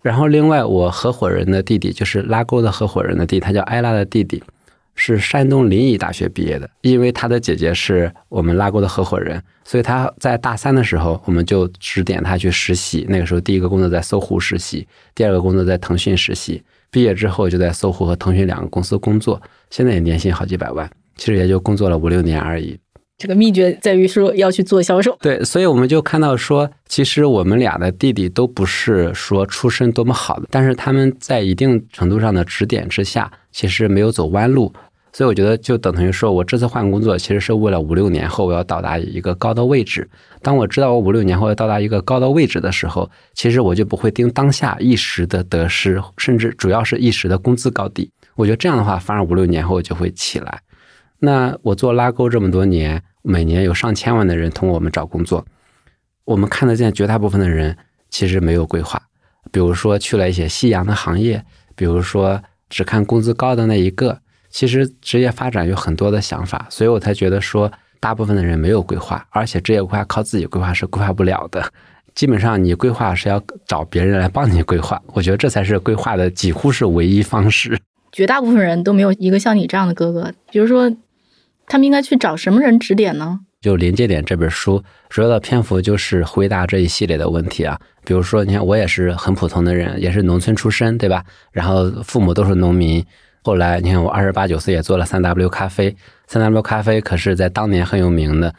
[0.00, 4.42] 然后另外我合伙人的弟弟就是拉钩的合伙人的弟，他叫艾拉的弟弟，
[4.94, 19.40] 是山东临沂大学毕业的，因为他的姐姐是我们拉钩的合伙人，所以他在大三的时候我们就指点他去实习，那个时候第一个工作在搜狐实习，第二个工作在腾讯实习，毕业之后就在搜狐和腾讯两个公司工作，
[19.70, 22.78] 现在也年薪好几百万，其实也就工作了五六年而已。
[23.22, 34.72] 这个秘诀在于说要去做销售，对，所以我们就看到说，其实我们俩的弟弟都不是说出身多么好的，但是他们在一定程度上的指点之下，其实没有走弯路，
[35.12, 40.10] 所以我觉得就等同于说我这次换工作，其实是为了五六年后我要到达一个高的位置。
[40.42, 48.10] 当我知道我五六年后要到达一个高的位置的时候，其实我就不会盯当下一时的得失，甚至主要是一时的工资高低。
[48.34, 50.60] 我觉得这样的话，反而五六年后就会起来。
[51.22, 53.02] 那我做拉钩这么多年。
[53.24, 55.46] 每年有上千万的人通过我们找工作，
[56.24, 57.78] 我们看得见绝大部分的人
[58.10, 59.00] 其实没有规划，
[59.52, 61.40] 比如说去了一些夕阳的行业，
[61.76, 64.18] 比如说只看工资高的那一个，
[64.50, 67.70] 其实职业发展有很多的想法，所以我才觉得说
[68.00, 71.64] 大部分的人没有规划，而且职业规划靠自己规划是规划不了的，
[72.16, 77.78] 基本上你规划是要找别人来帮你规划，我觉得这才是规划的几乎是唯一方式。
[78.10, 80.92] 绝大部分人都没有一个像你这样的哥哥，比如说。
[81.66, 83.40] 他们应该去找什么人指点呢？
[83.60, 87.78] 就《临界点》这本书，主要的篇幅就是回答这一系列的问题啊。
[88.04, 91.24] 比如说，你看我也是很普通的人，也是农村出身，对吧？
[91.52, 93.04] 然后父母都是农民。
[93.44, 95.94] 后来你看我二十八九岁也做了三 W 咖啡，
[96.26, 98.52] 三 W 咖啡可是在当年很有名的，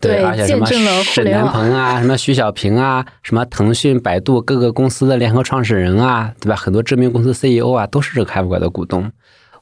[0.00, 0.66] 对，而且什么
[1.04, 6.56] 沈南鹏啊，什么徐小平啊，什么腾讯、百度各个公司的联合创始人啊，对吧？
[6.56, 9.10] 很多知名公司 CEO 啊，都是这个咖啡馆的股东。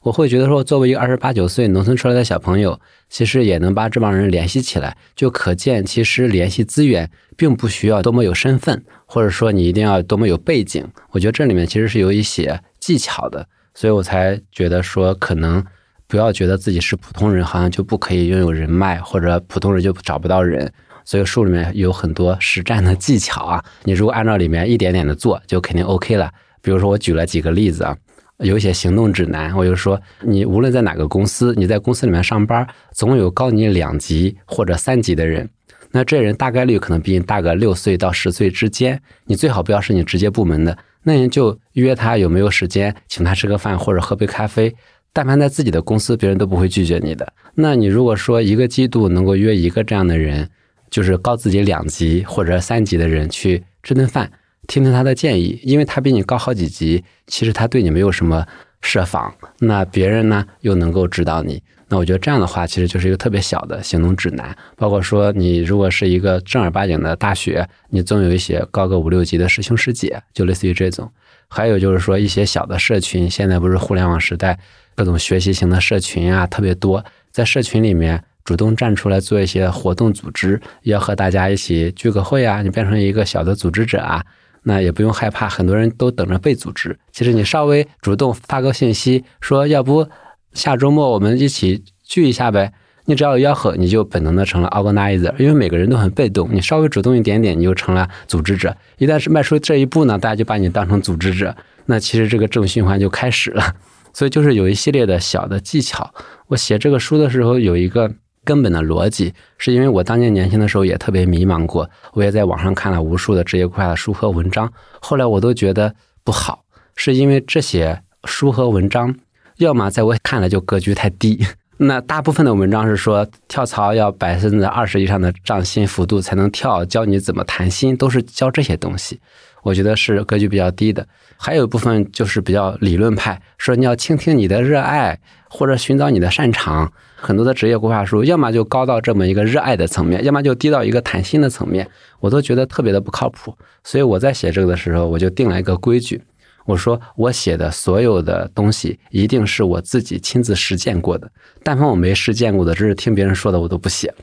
[0.07, 2.79] 我会觉得说，作为一个二十八九岁农村出来的小朋友，
[3.09, 10.87] 其实也能把这帮人联系起来，就可见其实联系资源并不需要多么有身份，或者说你一定要多么有背景。
[11.11, 15.61] 我觉得这里面其实是有一些技巧的，所以我才觉得说，可能
[16.07, 20.71] 不要觉得自己是普通人，好像就不可以拥有人脉，或者普通人就找不到人。
[21.03, 26.31] 所以书里面有很多实战的技巧啊，你如果按照里面一点点的做，就肯定 OK 了。
[26.61, 27.93] 比如说我举了几个例子啊。
[28.39, 35.49] 有一些行动指南，我就说，你无论在哪个公司，你在公司里面上班，总有高你两级或者三级的人，
[35.91, 44.73] 那这人大概率可能比你大个六岁到十岁之间，你最好不要是你直接部门的，那你就约他有没有时间，请他吃个饭或者喝杯咖啡。
[45.13, 47.33] 但凡在自己的公司，别人都不会拒绝你的。
[47.55, 50.47] 那你如果说一个季度能够约一个这样的人，
[50.91, 54.31] 就是高自己两级或者三级的人去吃顿饭，
[54.67, 58.45] 听听他的建议，因为他比你高好几级，其实他对你没有什么
[58.81, 61.61] 设防，那别人呢又能够指导你。
[61.89, 64.53] 那我觉得这样的话，其实就是一个特别小的行动指南。
[64.75, 71.09] 包括说，你如果是一个正儿八经的大学，你总有一些高个五六级的师兄师姐，就类似于这种。
[71.47, 74.59] 还有就是说，一些小的社群，现在不是互联网时代，
[74.95, 84.21] 各种学习型的社群啊特别多，在社群里面主动站出来做一些活动组织，要和大家一起聚个会啊，你变成一个小的组织者啊，
[84.67, 86.99] 那也不用害怕，很多人都等着被组织。
[87.13, 90.07] 其实你稍微主动发个信息，说要不。
[90.53, 92.73] 下周末我们一起聚一下呗。
[93.05, 95.31] 你只要有吆喝，你就本能的成了 organizer。
[95.37, 98.75] 因为每个人都很被动，你稍微主动一点点，你就成了组织者。
[98.97, 101.55] 一旦是迈出这一步呢，大家就把你当成组织者，
[101.85, 103.75] 那其实这个正循环就开始了。
[104.13, 106.11] 所以就是有一系列的小的技巧。
[106.47, 108.11] 我写这个书的时候有一个
[108.47, 114.71] 根本的逻辑，是因为我当年年轻的时候也特别迷茫过，我也在网上看了无数的职业规划的书和文章，
[115.01, 115.93] 后来我都觉得
[116.23, 116.63] 不好，
[116.95, 119.13] 是因为这些书和文章。
[119.57, 121.45] 要么在我看来就格局太低，
[121.77, 129.19] 那大部分的文章是说跳槽要百分之二十以上的涨薪幅度才能跳，教你怎么谈心，都是教这些东西，
[129.63, 131.05] 我觉得是格局比较低的。
[131.35, 135.19] 还有一部分就是比较理论派，说你要倾听你的热爱
[135.49, 141.89] 或者寻找你的擅长，很多的职业规划书要么就高到这么一个热爱的层面，要么就低到一个谈心的层面，
[142.19, 143.57] 我都觉得特别的不靠谱。
[143.83, 146.21] 所以我在写这个的时候，我就定了一个规矩。
[146.65, 151.27] 我说，我写的所有的东西一定是我自己亲自实践过的。
[151.63, 154.13] 但凡我没实践过的，只是听别人说的，我都不写。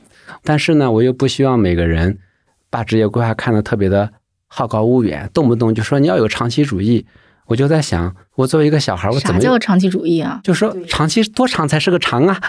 [0.43, 2.17] 但是呢，我又不希望每个人
[2.69, 4.09] 把职业规划看得特别的
[4.47, 7.05] 好高骛远，动不动就说你要有长期主义。
[7.47, 10.39] 我就在想，我作为一个小孩，我怎么叫长期主义啊？
[10.43, 12.39] 就说长期多长才是个长啊，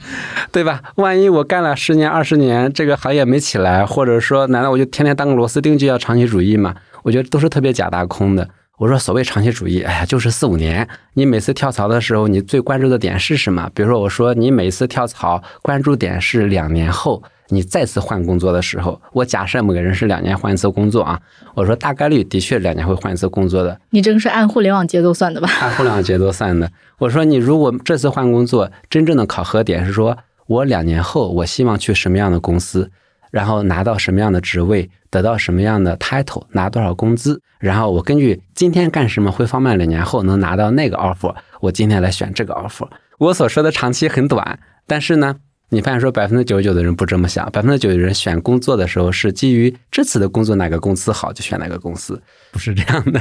[0.52, 0.82] 对吧？
[0.96, 6.74] 万一我干了十年、二十年，这个行业没起来，或者说，难道我就天天当个螺丝钉就要长期主义吗？
[7.02, 8.48] 我觉得都是特别假大空的。
[8.78, 10.86] 我说所谓长期主义，哎呀，就是四五年。
[11.14, 13.70] 你每次跳槽的时候，你最关注的点是什么？
[13.74, 17.22] 比如说，我说你每次跳槽关注点是两年后
[17.52, 19.00] 你再次换工作的时候。
[19.12, 21.20] 我假设每个人是两年换一次工作啊。
[21.54, 23.78] 我说大概率的确两年会换一次工作的。
[23.90, 25.48] 你这个是按互联网节奏算的吧？
[25.60, 26.70] 按互联网节奏算的。
[26.98, 32.90] 我说你如果这次换工作，真正的考核点是说我两年后我希望去什么样的公司。
[33.30, 42.86] 然后拿到什么样的职位，得到什么样的 title，拿多少工资，然后我根据今天干什么会放慢两年后能拿到那个 offer，我今天来选这个 offer。
[43.16, 45.36] 我所说的长期很短，但是呢，
[45.74, 52.20] 你发现说百分之九十九的人不这么想，百分之九十的人选工作的时候是基于这次的工作哪个公司好就选哪个公司，
[52.52, 53.18] 不是这样的。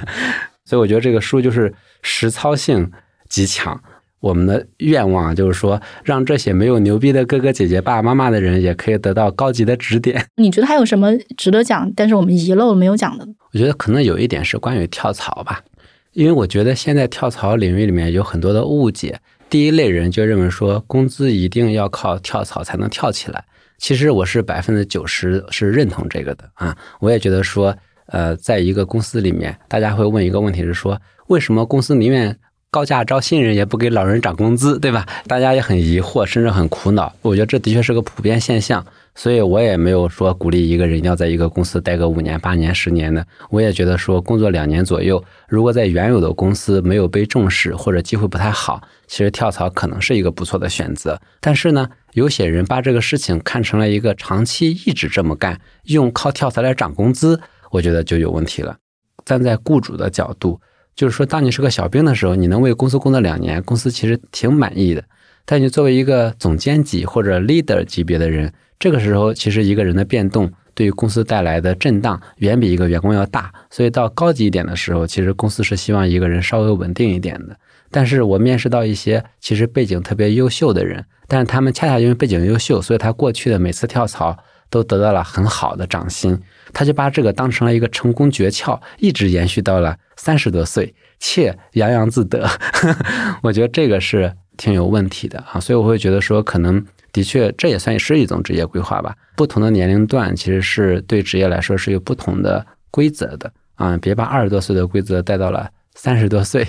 [0.65, 2.91] 所以我觉得这个书就是实操性
[3.29, 3.81] 极强。
[4.19, 10.27] 我们的愿望就是说，让这些没有牛逼的哥哥姐姐、爸爸妈妈的人，也可以得到高级的指点。
[10.35, 13.25] 你觉得还有什么值得讲，但是我们遗漏没有讲的？
[13.53, 15.63] 我觉得可能有一点是关于跳槽吧，
[16.11, 19.17] 因为我觉得现在跳槽领域里面有很多的误解。
[19.51, 23.43] 第一类人就认为说，工资一定要靠跳槽才能跳起来。
[23.79, 26.73] 其实我是百分之九十是认同这个的啊。
[27.01, 27.75] 我也觉得说，
[28.05, 30.97] 呃，在一个公司里面，大家会问一个问题是说，
[31.27, 32.33] 为什么公司宁愿
[32.73, 35.05] 高价招新人也不给老人涨工资，对吧？
[35.27, 37.13] 大家也很疑惑，甚至很苦恼。
[37.21, 43.27] 我觉得这的确是个普遍现象，所以我也没有说鼓励一个人要在一个公司待个五年、八年、十年的。
[43.49, 51.19] 我也觉得说，工作两年左右，如果在原有的公司没有被重视或者机会不太好，其实跳槽可能是一个不错的选择。
[51.41, 58.77] 但是呢，有些人把这个事情看成了一个长期一直这么干，用靠跳槽来涨工资，我觉得就有问题了。
[59.25, 60.61] 站在雇主的角度。
[60.95, 65.03] 就是说，当你是个小兵的时候，你能为公司工作两年，公司其实挺满意的。
[65.45, 73.51] 但你作为一个总监级或者 leader 级别的人，这个时候其实一个人的变动对于公司带来的震荡远比一个员工要大。
[73.69, 77.57] 所以到高级一点的时候，其实公司是希望一个人稍微稳定一点的。
[77.89, 84.37] 但是我面试到一些其实背景特别优秀的人，但是他们恰恰因为背景优秀，所以他过去的每次跳槽
[84.71, 86.35] 都得到了很好的涨薪。
[86.73, 92.49] 他就把这个当成了一个成功诀窍，一直延续到了三十多岁，且洋洋自得。
[93.43, 99.13] 我觉得这个是挺有问题的啊，所以我会觉得说，可能的确这也算是一种职业规划吧。
[99.35, 106.65] 不同的年龄段其实是对职业来说是有不同的规则的啊，别把二十多岁的规则带到了三十多岁。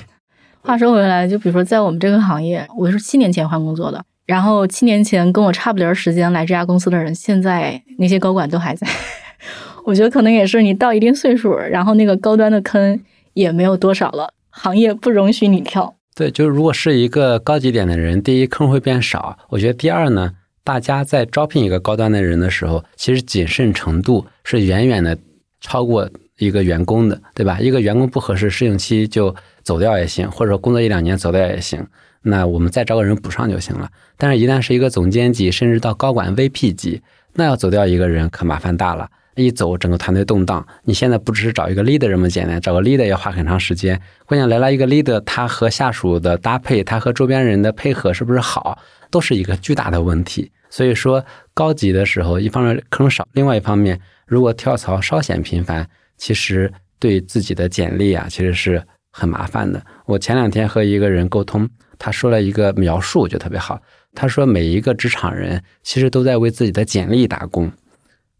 [0.62, 8.86] 话说回来，就比如说在我们这个行业，我是七年前换工作的，然后七年前跟我差不离儿时间来这家公司的人，现在那些高管都还在。
[9.84, 13.00] 我觉得可能也是你到一定岁数，然后那个高端的坑
[13.34, 15.96] 也没有多少了，行业不容许你跳。
[16.14, 19.36] 对，就是如果是一个高级点的人，第一坑会变少。
[19.48, 25.18] 我觉得第二呢，大家在招聘一个高端的人的时候，其实谨慎程度是远远的
[25.60, 26.08] 超过
[26.38, 27.58] 一个员工的，对吧？
[27.58, 31.84] 一个员工不合适，试用期就走掉也行，或者说工作一两年走掉也行，
[32.22, 33.90] 那我们再招个人补上就行了。
[34.16, 37.02] 但是，一旦是一个总监级，甚至到高管 VP 级，
[37.34, 39.08] 那要走掉一个人，可麻烦大了。
[39.34, 40.64] 一走，整个团队动荡。
[40.84, 43.98] 你现在不只是找一个 leader 这么简单，找个 leader 要花很长时间。
[44.26, 48.78] 关键来了一个 leader，他和下属的搭配，他和周边人的配合是不是好，
[49.10, 50.52] 都是一个巨大的问题。
[50.68, 59.82] 所以说，高级的时候，一方面坑少，另外一方面，如果跳槽稍显频繁，其实对自己的简历啊，其实是很麻烦的。
[60.04, 61.66] 我前两天和一个人沟通，
[62.04, 63.80] 他说了一个描述，就特别好。
[64.12, 67.70] 他说，每一个职场人其实都在为自己的简历打工。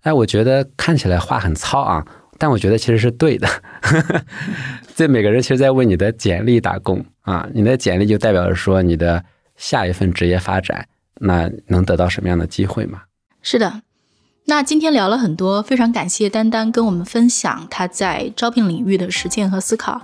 [0.00, 2.04] 哎，我觉得看起来话很糙啊，
[2.38, 3.48] 但我觉得其实是对的。
[4.96, 9.24] 这每个人其实在为你的简历打工啊，你的简历就代表着说你的
[9.56, 10.88] 下一份职业发展，
[11.20, 13.02] 那能得到什么样的机会嘛？
[13.42, 13.82] 是的，
[14.46, 20.02] 那今天聊了很多，非常感谢丹丹跟我们分享他在招聘领域的实践和思考。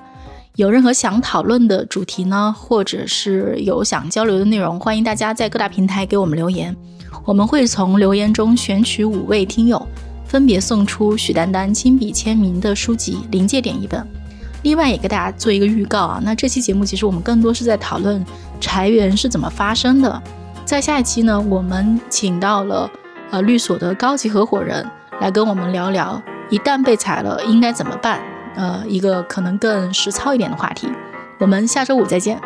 [0.58, 6.76] 有任何想讨论的主题呢，或者是有想交流的内容，欢迎大家在各大平台给我们留言。
[7.24, 9.80] 我们会从留言中选取五位听友，
[10.26, 14.04] 分别送出许丹丹亲笔签名的书籍《临界点》一本。
[14.62, 18.26] 另外也给大家做一个预告啊，那这期节目其实我们更多是在讨论
[18.60, 20.20] 裁员是怎么发生的。
[20.64, 22.90] 在下一期呢，我们请到了
[23.30, 24.84] 呃律所的高级合伙人
[25.20, 28.20] 来跟我们聊聊，一旦被裁了应该怎么办？
[28.58, 30.88] 呃，一个可能更实操一点的话题。
[31.38, 32.40] 我们下周五再见。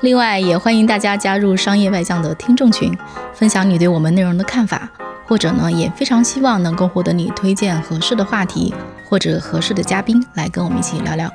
[0.00, 2.92] 另外，也欢迎大家加入商业外将的听众群，
[3.32, 4.88] 分享你对我们内容的看法，
[5.26, 8.74] 或者呢，也非常希望能够获得你推荐合适的话题
[9.08, 11.30] 或者合适的嘉宾来跟我们一起聊聊。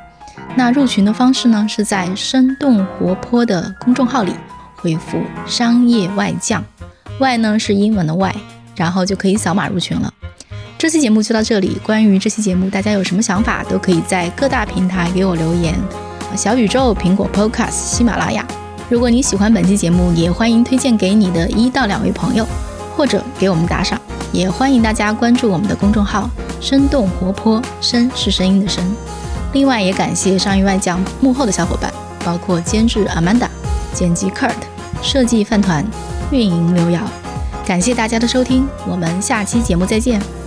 [0.58, 4.34] 那入群的方式呢，是在生动活泼的公众号里
[4.76, 6.62] 回复“商业外将”，
[7.22, 8.36] 外呢是英文的外，
[8.76, 10.14] 然后就可以扫码入群了。
[10.80, 15.76] 这期节目就到这里，关于这期节目大家有什么想法，都可以在各大平台给我留言。
[16.38, 18.48] 小宇宙、苹果 Podcast、喜马拉雅。
[18.88, 22.48] 如果你喜欢本期节目，也欢迎推荐给你的一到两位朋友，
[22.96, 24.00] 或者给我们打赏。
[24.32, 26.30] 也欢迎大家关注我们的公众号
[26.62, 28.82] “生动活泼”，声是声音的声。
[29.52, 31.92] 另外，也感谢上一外将幕后的小伙伴，
[32.24, 33.50] 包括监制 Amanda、
[33.94, 34.56] 剪辑 Kurt、
[35.02, 35.86] 设计饭团、
[36.32, 37.02] 运营刘瑶。
[37.66, 40.39] 感谢大家的收听，我们下期节目再见。